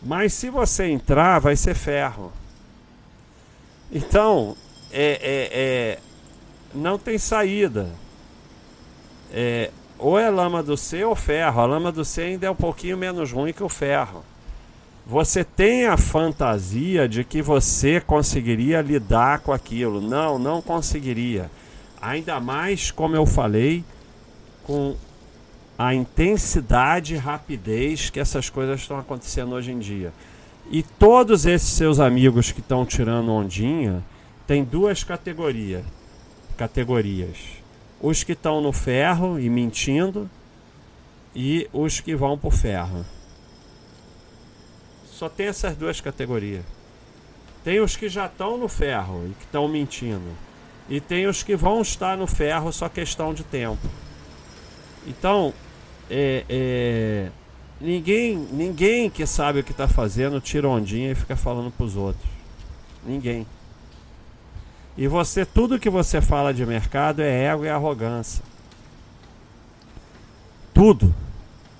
Mas 0.00 0.32
se 0.32 0.48
você 0.48 0.86
entrar, 0.86 1.40
vai 1.40 1.56
ser 1.56 1.74
ferro. 1.74 2.32
Então, 3.90 4.56
é, 4.92 5.18
é, 5.20 5.50
é 5.52 5.98
não 6.72 6.96
tem 6.96 7.18
saída. 7.18 7.90
É, 9.32 9.72
ou 9.98 10.16
é 10.16 10.30
lama 10.30 10.62
do 10.62 10.76
C 10.76 11.04
ou 11.04 11.16
ferro. 11.16 11.60
A 11.60 11.66
lama 11.66 11.90
do 11.90 12.04
C 12.04 12.22
ainda 12.22 12.46
é 12.46 12.50
um 12.50 12.54
pouquinho 12.54 12.96
menos 12.96 13.32
ruim 13.32 13.52
que 13.52 13.62
o 13.64 13.68
ferro. 13.68 14.24
Você 15.04 15.42
tem 15.42 15.86
a 15.86 15.96
fantasia 15.96 17.08
de 17.08 17.24
que 17.24 17.42
você 17.42 18.00
conseguiria 18.00 18.80
lidar 18.80 19.40
com 19.40 19.52
aquilo. 19.52 20.00
Não, 20.00 20.38
não 20.38 20.62
conseguiria. 20.62 21.50
Ainda 22.06 22.38
mais, 22.38 22.92
como 22.92 23.16
eu 23.16 23.26
falei, 23.26 23.84
com 24.62 24.94
a 25.76 25.92
intensidade 25.92 27.14
e 27.14 27.18
rapidez 27.18 28.10
que 28.10 28.20
essas 28.20 28.48
coisas 28.48 28.80
estão 28.80 28.96
acontecendo 28.96 29.56
hoje 29.56 29.72
em 29.72 29.80
dia. 29.80 30.12
E 30.70 30.84
todos 30.84 31.46
esses 31.46 31.70
seus 31.70 31.98
amigos 31.98 32.52
que 32.52 32.60
estão 32.60 32.86
tirando 32.86 33.32
ondinha 33.32 34.04
tem 34.46 34.62
duas 34.62 35.02
categorias 35.02 35.84
categorias: 36.56 37.38
os 38.00 38.22
que 38.22 38.34
estão 38.34 38.60
no 38.60 38.72
ferro 38.72 39.40
e 39.40 39.50
mentindo, 39.50 40.30
e 41.34 41.68
os 41.72 41.98
que 41.98 42.14
vão 42.14 42.38
para 42.38 42.48
o 42.48 42.52
ferro. 42.52 43.04
Só 45.06 45.28
tem 45.28 45.48
essas 45.48 45.76
duas 45.76 46.00
categorias. 46.00 46.64
Tem 47.64 47.80
os 47.80 47.96
que 47.96 48.08
já 48.08 48.26
estão 48.26 48.56
no 48.56 48.68
ferro 48.68 49.26
e 49.28 49.34
que 49.34 49.44
estão 49.44 49.66
mentindo. 49.66 50.46
E 50.88 51.00
tem 51.00 51.26
os 51.26 51.42
que 51.42 51.56
vão 51.56 51.80
estar 51.82 52.16
no 52.16 52.26
ferro, 52.26 52.72
só 52.72 52.88
questão 52.88 53.34
de 53.34 53.42
tempo. 53.42 53.88
Então, 55.06 55.52
é, 56.08 56.44
é, 56.48 57.30
ninguém, 57.80 58.36
ninguém 58.52 59.10
que 59.10 59.26
sabe 59.26 59.60
o 59.60 59.64
que 59.64 59.72
está 59.72 59.88
fazendo 59.88 60.40
tira 60.40 60.68
ondinha 60.68 61.10
e 61.10 61.14
fica 61.14 61.36
falando 61.36 61.70
para 61.70 61.86
os 61.86 61.96
outros. 61.96 62.28
Ninguém. 63.04 63.46
E 64.96 65.06
você, 65.06 65.44
tudo 65.44 65.78
que 65.78 65.90
você 65.90 66.20
fala 66.20 66.54
de 66.54 66.64
mercado 66.64 67.20
é 67.20 67.44
ego 67.44 67.64
e 67.64 67.68
arrogância. 67.68 68.42
Tudo. 70.72 71.14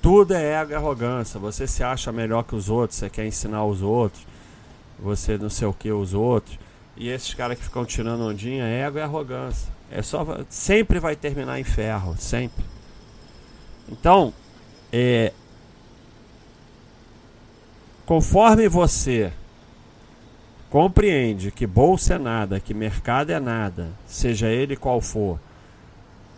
Tudo 0.03 0.35
é 0.35 0.61
ego 0.61 0.73
e 0.73 0.75
arrogância. 0.75 1.41
Você 1.41 1.67
se 1.67 1.83
acha 1.83 2.13
melhor 2.13 2.45
que 2.45 2.55
os 2.55 2.69
outros, 2.69 2.99
você 2.99 3.09
quer 3.09 3.27
ensinar 3.27 3.65
os 3.65 3.83
outros, 3.83 4.27
você 4.99 5.39
não 5.39 5.49
sei 5.49 5.67
o 5.67 5.73
que 5.73 5.91
os 5.91 6.13
outros. 6.13 6.59
E 6.97 7.09
esses 7.09 7.35
caras 7.35 7.59
que 7.59 7.65
ficam 7.65 7.85
tirando 7.85 8.23
ondinha, 8.23 8.65
é 8.65 8.81
ego 8.83 8.99
e 8.99 9.03
arrogância. 9.03 9.73
É 9.91 10.03
só 10.03 10.25
sempre 10.49 10.99
vai 10.99 11.15
terminar 11.15 11.61
em 11.61 11.65
ferro, 11.65 12.17
sempre. 12.19 12.65
Então, 13.89 14.33
é 14.93 15.33
conforme 18.05 18.69
você 18.69 19.33
compreende 20.71 21.51
que 21.51 21.67
bolsa 21.67 22.15
é 22.15 22.19
nada, 22.19 22.61
que 22.61 22.73
mercado 22.73 23.31
é 23.31 23.41
nada, 23.41 23.91
seja 24.07 24.49
ele 24.49 24.77
qual 24.77 25.01
for, 25.01 25.39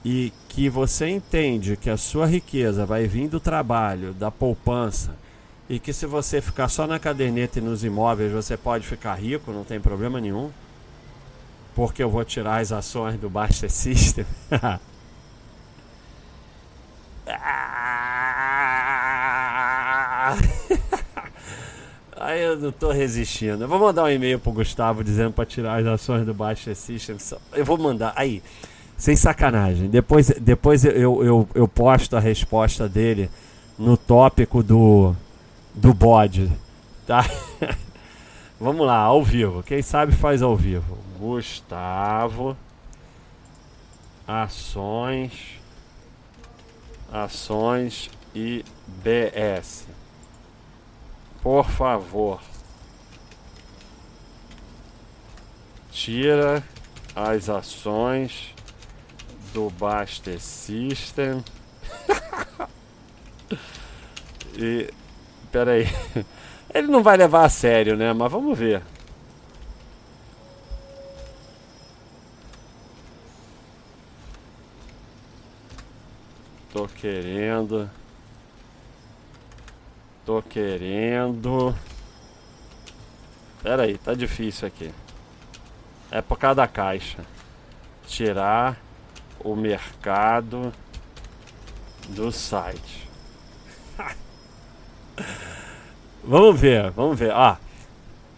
e 0.04 0.32
que 0.48 0.68
você 0.68 1.08
entende 1.08 1.76
que 1.76 1.90
a 1.90 1.96
sua 1.96 2.26
riqueza 2.26 2.86
vai 2.86 3.06
vir 3.06 3.28
do 3.28 3.40
trabalho, 3.40 4.14
da 4.14 4.30
poupança, 4.30 5.14
e 5.68 5.78
que 5.78 5.92
se 5.92 6.06
você 6.06 6.40
ficar 6.40 6.68
só 6.68 6.86
na 6.86 6.98
caderneta 6.98 7.58
e 7.58 7.62
nos 7.62 7.84
imóveis 7.84 8.32
você 8.32 8.56
pode 8.56 8.86
ficar 8.86 9.14
rico, 9.14 9.52
não 9.52 9.64
tem 9.64 9.78
problema 9.78 10.20
nenhum, 10.20 10.50
porque 11.74 12.02
eu 12.02 12.10
vou 12.10 12.24
tirar 12.24 12.60
as 12.60 12.72
ações 12.72 13.20
do 13.20 13.28
Basta 13.28 13.68
System. 13.68 14.24
Aí 22.20 22.42
eu 22.42 22.58
não 22.58 22.72
tô 22.72 22.90
resistindo. 22.90 23.62
Eu 23.62 23.68
vou 23.68 23.78
mandar 23.78 24.04
um 24.04 24.08
e-mail 24.08 24.38
pro 24.38 24.52
Gustavo 24.52 25.04
dizendo 25.04 25.32
para 25.32 25.46
tirar 25.46 25.80
as 25.80 25.86
ações 25.86 26.26
do 26.26 26.34
Baixa 26.34 26.74
System. 26.74 27.16
Eu 27.52 27.64
vou 27.64 27.78
mandar. 27.78 28.12
Aí, 28.16 28.42
sem 28.96 29.14
sacanagem. 29.14 29.88
Depois, 29.88 30.28
depois 30.40 30.84
eu, 30.84 31.22
eu, 31.24 31.48
eu 31.54 31.68
posto 31.68 32.16
a 32.16 32.20
resposta 32.20 32.88
dele 32.88 33.30
no 33.78 33.96
tópico 33.96 34.62
do, 34.62 35.14
do 35.78 35.94
bode. 35.94 36.50
Tá? 37.06 37.24
Vamos 38.60 38.84
lá, 38.84 38.98
ao 38.98 39.22
vivo. 39.22 39.62
Quem 39.62 39.80
sabe 39.80 40.12
faz 40.12 40.42
ao 40.42 40.56
vivo. 40.56 40.98
Gustavo. 41.18 42.56
Ações. 44.26 45.60
Ações 47.10 48.10
e 48.34 48.64
BS. 48.86 49.86
Por 51.40 51.70
favor. 51.70 52.40
Tira 55.92 56.62
as 57.14 57.48
ações 57.48 58.54
do 59.54 59.70
Baster 59.70 60.40
System. 60.40 61.42
e. 64.58 64.92
Peraí. 65.50 65.86
Ele 66.72 66.88
não 66.88 67.02
vai 67.02 67.16
levar 67.16 67.44
a 67.44 67.48
sério, 67.48 67.96
né? 67.96 68.12
Mas 68.12 68.30
vamos 68.30 68.58
ver. 68.58 68.82
Tô 76.72 76.86
querendo. 76.86 77.90
Tô 80.26 80.42
querendo. 80.42 81.74
Pera 83.62 83.84
aí, 83.84 83.96
tá 83.96 84.12
difícil 84.12 84.68
aqui. 84.68 84.92
É 86.10 86.20
por 86.20 86.38
causa 86.38 86.56
da 86.56 86.68
caixa. 86.68 87.24
Tirar 88.06 88.76
o 89.40 89.56
mercado 89.56 90.72
do 92.10 92.30
site. 92.30 93.07
Vamos 96.24 96.60
ver, 96.60 96.90
vamos 96.90 97.18
ver. 97.18 97.32
Ah, 97.32 97.58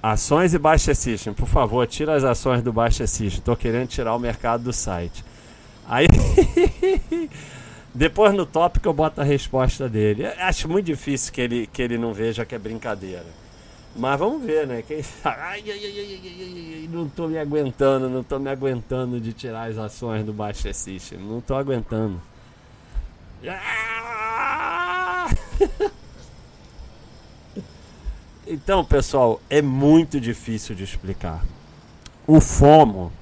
ações 0.03 0.55
e 0.55 0.59
Baixa 0.59 0.95
System. 0.95 1.33
Por 1.33 1.49
favor, 1.49 1.87
tira 1.87 2.15
as 2.15 2.25
ações 2.25 2.63
do 2.63 2.73
Baixa 2.73 3.07
System. 3.07 3.43
Tô 3.43 3.57
querendo 3.57 3.89
tirar 3.89 4.15
o 4.15 4.19
mercado 4.19 4.65
do 4.65 4.73
site. 4.73 5.25
Aí. 5.87 6.07
Depois 7.93 8.33
no 8.33 8.47
tópico 8.47 8.89
eu 8.89 8.93
boto 8.93 9.21
a 9.21 9.25
resposta 9.25 9.89
dele. 9.89 10.25
Eu 10.25 10.33
acho 10.39 10.69
muito 10.69 10.87
difícil 10.87 11.33
que 11.33 11.41
ele, 11.41 11.67
que 11.67 11.83
ele 11.83 11.99
não 11.99 12.15
veja 12.15 12.45
que 12.45 12.55
é 12.55 12.59
brincadeira. 12.59 13.27
Mas 13.97 14.19
vamos 14.19 14.45
ver, 14.45 14.67
né? 14.67 14.83
Quem? 14.87 14.99
Ai, 15.25 15.65
ai, 15.67 15.81
ai, 15.85 16.89
não 16.93 17.09
tô 17.09 17.27
me 17.27 17.39
aguentando, 17.39 18.09
não 18.09 18.23
tô 18.23 18.39
me 18.39 18.49
aguentando 18.49 19.21
de 19.21 19.33
tirar 19.33 19.69
as 19.69 19.79
ações 19.79 20.25
do 20.25 20.33
Baixa 20.33 20.73
System. 20.73 21.19
Não 21.19 21.41
tô 21.41 21.57
aguentando. 21.57 22.21
Então, 28.47 28.85
pessoal, 28.85 29.41
é 29.49 29.63
muito 29.63 30.21
difícil 30.21 30.75
de 30.75 30.85
explicar. 30.85 31.45
O 32.27 32.41
FOMO 32.41 33.13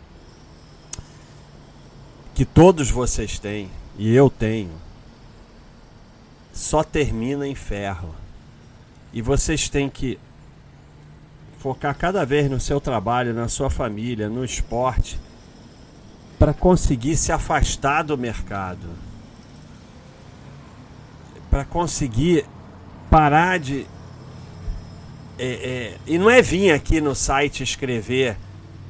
que 2.39 2.45
todos 2.45 2.89
vocês 2.89 3.37
têm 3.41 3.69
e 3.99 4.15
eu 4.15 4.31
tenho, 4.31 4.71
só 6.53 6.85
termina 6.85 7.49
em 7.49 7.55
ferro. 7.57 8.15
E 9.13 9.21
vocês 9.21 9.69
têm 9.69 9.91
que 9.91 10.17
focar 11.59 11.97
cada 11.99 12.25
vez 12.25 12.49
no 12.49 12.61
seu 12.61 12.81
trabalho, 12.81 13.35
na 13.35 13.49
sua 13.49 13.69
família, 13.69 14.29
no 14.29 14.45
esporte, 14.45 15.19
para 16.39 16.55
conseguir 16.55 17.17
se 17.17 17.33
afastar 17.33 18.03
do 18.05 18.17
mercado. 18.17 18.89
Para 21.51 21.65
conseguir 21.65 22.47
parar 23.11 23.59
de. 23.59 23.85
É, 25.39 25.47
é, 25.47 25.99
e 26.07 26.19
não 26.19 26.29
é 26.29 26.43
vir 26.43 26.73
aqui 26.73 27.01
no 27.01 27.15
site 27.15 27.63
escrever. 27.63 28.37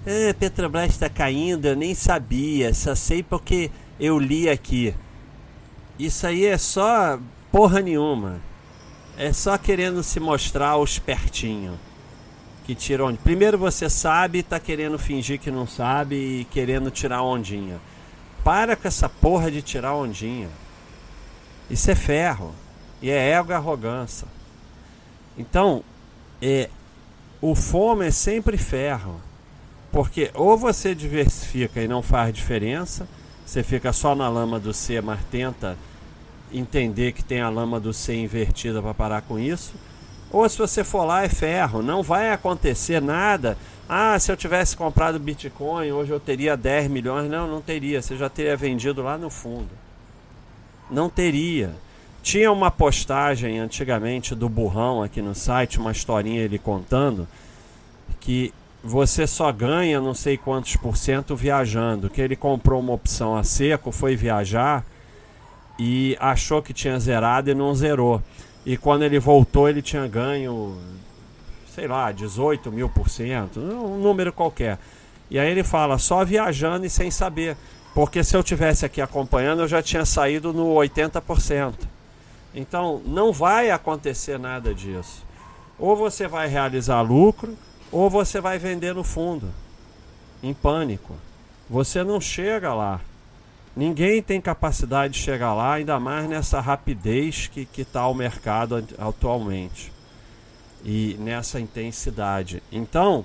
Ah, 0.06 0.34
Petrobras 0.34 0.90
está 0.90 1.08
caindo, 1.08 1.66
eu 1.66 1.76
nem 1.76 1.94
sabia, 1.94 2.72
só 2.72 2.94
sei 2.94 3.22
porque 3.22 3.70
eu 4.00 4.18
li 4.18 4.48
aqui. 4.48 4.94
Isso 5.98 6.26
aí 6.26 6.46
é 6.46 6.56
só 6.56 7.18
porra 7.52 7.80
nenhuma. 7.80 8.40
É 9.18 9.32
só 9.32 9.58
querendo 9.58 10.02
se 10.02 10.18
mostrar 10.20 10.76
o 10.76 10.84
espertinho. 10.84 11.78
Que 12.64 12.74
tira 12.74 13.04
onde. 13.04 13.18
Primeiro 13.18 13.58
você 13.58 13.90
sabe 13.90 14.38
e 14.38 14.42
tá 14.42 14.60
querendo 14.60 14.98
fingir 14.98 15.40
que 15.40 15.50
não 15.50 15.66
sabe 15.66 16.14
e 16.14 16.44
querendo 16.44 16.90
tirar 16.90 17.22
ondinha. 17.22 17.80
Para 18.44 18.76
com 18.76 18.86
essa 18.86 19.08
porra 19.08 19.50
de 19.50 19.60
tirar 19.60 19.94
ondinha. 19.94 20.48
Isso 21.68 21.90
é 21.90 21.94
ferro. 21.94 22.54
E 23.02 23.10
é 23.10 23.30
ego 23.30 23.50
e 23.50 23.54
arrogância. 23.54 24.28
Então, 25.36 25.82
é, 26.40 26.68
o 27.40 27.54
fome 27.54 28.06
é 28.06 28.10
sempre 28.10 28.56
ferro. 28.56 29.20
Porque 29.90 30.30
ou 30.34 30.56
você 30.56 30.94
diversifica 30.94 31.80
e 31.80 31.88
não 31.88 32.02
faz 32.02 32.32
diferença, 32.32 33.08
você 33.44 33.62
fica 33.62 33.92
só 33.92 34.14
na 34.14 34.28
lama 34.28 34.60
do 34.60 34.74
C, 34.74 35.00
mas 35.00 35.20
tenta 35.30 35.78
entender 36.52 37.12
que 37.12 37.24
tem 37.24 37.40
a 37.40 37.48
lama 37.48 37.80
do 37.80 37.92
C 37.92 38.14
invertida 38.14 38.82
para 38.82 38.94
parar 38.94 39.22
com 39.22 39.38
isso. 39.38 39.74
Ou 40.30 40.46
se 40.48 40.58
você 40.58 40.84
for 40.84 41.04
lá 41.04 41.24
é 41.24 41.28
ferro, 41.28 41.82
não 41.82 42.02
vai 42.02 42.30
acontecer 42.30 43.00
nada. 43.00 43.56
Ah, 43.88 44.18
se 44.18 44.30
eu 44.30 44.36
tivesse 44.36 44.76
comprado 44.76 45.18
Bitcoin, 45.18 45.90
hoje 45.90 46.12
eu 46.12 46.20
teria 46.20 46.54
10 46.54 46.88
milhões. 46.88 47.30
Não, 47.30 47.48
não 47.48 47.62
teria. 47.62 48.02
Você 48.02 48.16
já 48.16 48.28
teria 48.28 48.54
vendido 48.54 49.02
lá 49.02 49.16
no 49.16 49.30
fundo. 49.30 49.70
Não 50.90 51.08
teria. 51.08 51.74
Tinha 52.28 52.52
uma 52.52 52.70
postagem 52.70 53.58
antigamente 53.58 54.34
do 54.34 54.50
burrão 54.50 55.02
aqui 55.02 55.22
no 55.22 55.34
site, 55.34 55.78
uma 55.78 55.92
historinha 55.92 56.42
ele 56.42 56.58
contando 56.58 57.26
que 58.20 58.52
você 58.84 59.26
só 59.26 59.50
ganha 59.50 59.98
não 59.98 60.12
sei 60.12 60.36
quantos 60.36 60.76
por 60.76 60.94
cento 60.94 61.34
viajando. 61.34 62.10
Que 62.10 62.20
ele 62.20 62.36
comprou 62.36 62.80
uma 62.80 62.92
opção 62.92 63.34
a 63.34 63.42
seco, 63.42 63.90
foi 63.90 64.14
viajar 64.14 64.84
e 65.78 66.18
achou 66.20 66.60
que 66.60 66.74
tinha 66.74 67.00
zerado 67.00 67.48
e 67.48 67.54
não 67.54 67.74
zerou. 67.74 68.22
E 68.66 68.76
quando 68.76 69.04
ele 69.04 69.18
voltou, 69.18 69.66
ele 69.66 69.80
tinha 69.80 70.06
ganho, 70.06 70.76
sei 71.74 71.88
lá, 71.88 72.12
18 72.12 72.70
mil 72.70 72.90
por 72.90 73.08
cento, 73.08 73.58
um 73.58 73.98
número 73.98 74.34
qualquer. 74.34 74.78
E 75.30 75.38
aí 75.38 75.50
ele 75.50 75.64
fala, 75.64 75.96
só 75.96 76.22
viajando 76.26 76.84
e 76.84 76.90
sem 76.90 77.10
saber. 77.10 77.56
Porque 77.94 78.22
se 78.22 78.36
eu 78.36 78.42
tivesse 78.42 78.84
aqui 78.84 79.00
acompanhando, 79.00 79.62
eu 79.62 79.66
já 79.66 79.80
tinha 79.80 80.04
saído 80.04 80.52
no 80.52 80.74
80%. 80.74 81.96
Então, 82.54 83.02
não 83.04 83.32
vai 83.32 83.70
acontecer 83.70 84.38
nada 84.38 84.74
disso. 84.74 85.24
Ou 85.78 85.94
você 85.94 86.26
vai 86.26 86.48
realizar 86.48 87.00
lucro, 87.02 87.56
ou 87.92 88.10
você 88.10 88.40
vai 88.40 88.58
vender 88.58 88.94
no 88.94 89.04
fundo, 89.04 89.48
em 90.42 90.52
pânico. 90.52 91.14
Você 91.68 92.02
não 92.02 92.20
chega 92.20 92.74
lá. 92.74 93.00
Ninguém 93.76 94.22
tem 94.22 94.40
capacidade 94.40 95.14
de 95.14 95.20
chegar 95.20 95.54
lá, 95.54 95.74
ainda 95.74 96.00
mais 96.00 96.28
nessa 96.28 96.60
rapidez 96.60 97.46
que 97.46 97.68
está 97.76 98.08
o 98.08 98.14
mercado 98.14 98.84
atualmente 98.98 99.92
e 100.84 101.16
nessa 101.18 101.60
intensidade. 101.60 102.62
Então, 102.72 103.24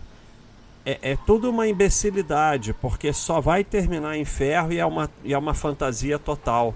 é, 0.86 1.00
é 1.14 1.18
tudo 1.26 1.50
uma 1.50 1.68
imbecilidade, 1.68 2.74
porque 2.74 3.14
só 3.14 3.40
vai 3.40 3.64
terminar 3.64 4.18
em 4.18 4.26
ferro 4.26 4.72
e 4.72 4.80
é 4.80 4.86
uma, 4.86 5.10
e 5.24 5.34
é 5.34 5.38
uma 5.38 5.54
fantasia 5.54 6.20
total. 6.20 6.74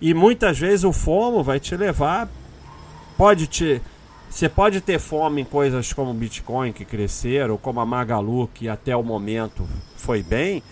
E 0.00 0.14
muitas 0.14 0.58
vezes 0.58 0.84
o 0.84 0.92
FOMO 0.92 1.42
vai 1.42 1.58
te 1.58 1.76
levar, 1.76 2.28
pode 3.16 3.46
te. 3.46 3.82
Você 4.30 4.48
pode 4.48 4.80
ter 4.80 4.98
fome 4.98 5.42
em 5.42 5.44
coisas 5.44 5.92
como 5.92 6.12
Bitcoin 6.12 6.72
que 6.72 6.84
cresceram, 6.84 7.56
como 7.56 7.80
a 7.80 7.86
Magalu 7.86 8.48
que 8.52 8.68
até 8.68 8.94
o 8.94 9.02
momento 9.02 9.66
foi 9.96 10.22
bem, 10.22 10.62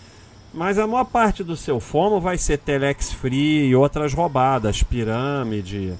mas 0.53 0.77
a 0.77 0.85
maior 0.85 1.05
parte 1.05 1.43
do 1.43 1.57
seu 1.57 1.79
FOMO 1.79 2.21
vai 2.21 2.37
ser 2.37 2.59
Telex 2.59 3.11
Free 3.13 3.67
e 3.67 3.75
outras 3.75 4.13
roubadas, 4.13 4.83
Pirâmide 4.83 5.95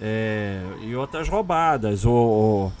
é, 0.00 0.62
e 0.82 0.96
outras 0.96 1.28
roubadas. 1.28 2.04
O, 2.04 2.72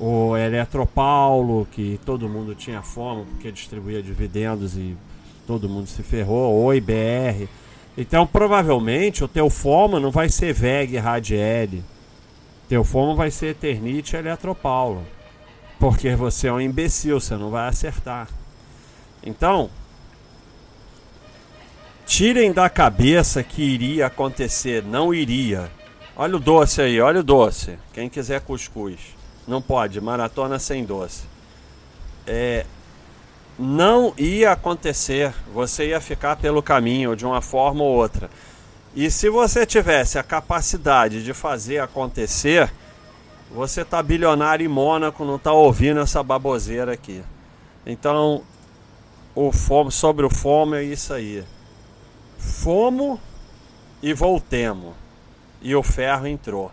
o, 0.00 0.04
o 0.04 0.36
Eletropaulo, 0.36 1.68
que 1.70 2.00
todo 2.04 2.28
mundo 2.28 2.54
tinha 2.54 2.82
FOMO 2.82 3.26
porque 3.26 3.52
distribuía 3.52 4.02
dividendos 4.02 4.76
e 4.76 4.96
todo 5.46 5.68
mundo 5.68 5.86
se 5.86 6.02
ferrou, 6.02 6.64
o 6.64 6.74
IBR. 6.74 7.48
Então 7.96 8.26
provavelmente 8.26 9.22
o 9.22 9.28
teu 9.28 9.50
FOMO 9.50 10.00
não 10.00 10.10
vai 10.10 10.28
ser 10.28 10.52
VEG 10.52 10.96
Radiel. 10.96 11.82
Teu 12.68 12.84
FOMO 12.84 13.14
vai 13.14 13.30
ser 13.30 13.48
Eternite 13.48 14.16
Eletropaulo. 14.16 15.04
Porque 15.78 16.14
você 16.14 16.48
é 16.48 16.52
um 16.52 16.60
imbecil, 16.60 17.20
você 17.20 17.36
não 17.36 17.50
vai 17.50 17.68
acertar. 17.68 18.28
Então, 19.22 19.68
tirem 22.06 22.52
da 22.52 22.70
cabeça 22.70 23.42
que 23.42 23.62
iria 23.62 24.06
acontecer, 24.06 24.82
não 24.84 25.12
iria. 25.12 25.70
Olha 26.16 26.36
o 26.36 26.40
doce 26.40 26.80
aí, 26.80 27.00
olha 27.00 27.20
o 27.20 27.24
doce. 27.24 27.78
Quem 27.92 28.08
quiser 28.08 28.40
cuscuz. 28.40 29.00
Não 29.46 29.60
pode, 29.60 30.00
maratona 30.00 30.58
sem 30.58 30.84
doce. 30.84 31.24
É, 32.26 32.64
não 33.58 34.14
ia 34.16 34.52
acontecer. 34.52 35.32
Você 35.52 35.88
ia 35.88 36.00
ficar 36.00 36.36
pelo 36.36 36.62
caminho 36.62 37.14
de 37.14 37.24
uma 37.24 37.40
forma 37.40 37.82
ou 37.82 37.94
outra. 37.94 38.30
E 38.94 39.10
se 39.10 39.28
você 39.30 39.64
tivesse 39.64 40.18
a 40.18 40.22
capacidade 40.22 41.24
de 41.24 41.32
fazer 41.32 41.78
acontecer, 41.78 42.72
você 43.50 43.84
tá 43.84 44.02
bilionário 44.02 44.64
em 44.64 44.68
Mônaco, 44.68 45.24
não 45.24 45.38
tá 45.38 45.52
ouvindo 45.52 46.00
essa 46.00 46.22
baboseira 46.22 46.92
aqui. 46.92 47.22
Então, 47.86 48.42
o 49.34 49.50
fomo, 49.50 49.90
sobre 49.90 50.26
o 50.26 50.30
fomo 50.30 50.74
é 50.74 50.84
isso 50.84 51.12
aí. 51.12 51.44
Fomo 52.38 53.18
e 54.02 54.12
voltemos. 54.12 54.94
E 55.62 55.74
o 55.74 55.82
ferro 55.82 56.26
entrou. 56.26 56.70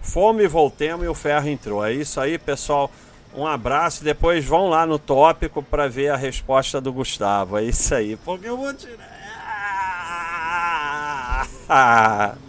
Fomos 0.00 0.44
e 0.44 0.46
voltemos 0.46 1.04
e 1.04 1.08
o 1.08 1.14
ferro 1.14 1.48
entrou. 1.48 1.84
É 1.84 1.92
isso 1.92 2.20
aí, 2.20 2.38
pessoal. 2.38 2.90
Um 3.36 3.46
abraço. 3.46 4.02
Depois 4.02 4.44
vão 4.44 4.68
lá 4.68 4.86
no 4.86 4.98
tópico 4.98 5.62
para 5.62 5.88
ver 5.88 6.08
a 6.08 6.16
resposta 6.16 6.80
do 6.80 6.92
Gustavo. 6.92 7.58
É 7.58 7.64
isso 7.64 7.94
aí. 7.94 8.16
Porque 8.16 8.48
eu 8.48 8.56
vou 8.56 8.72
tirar. 8.72 8.96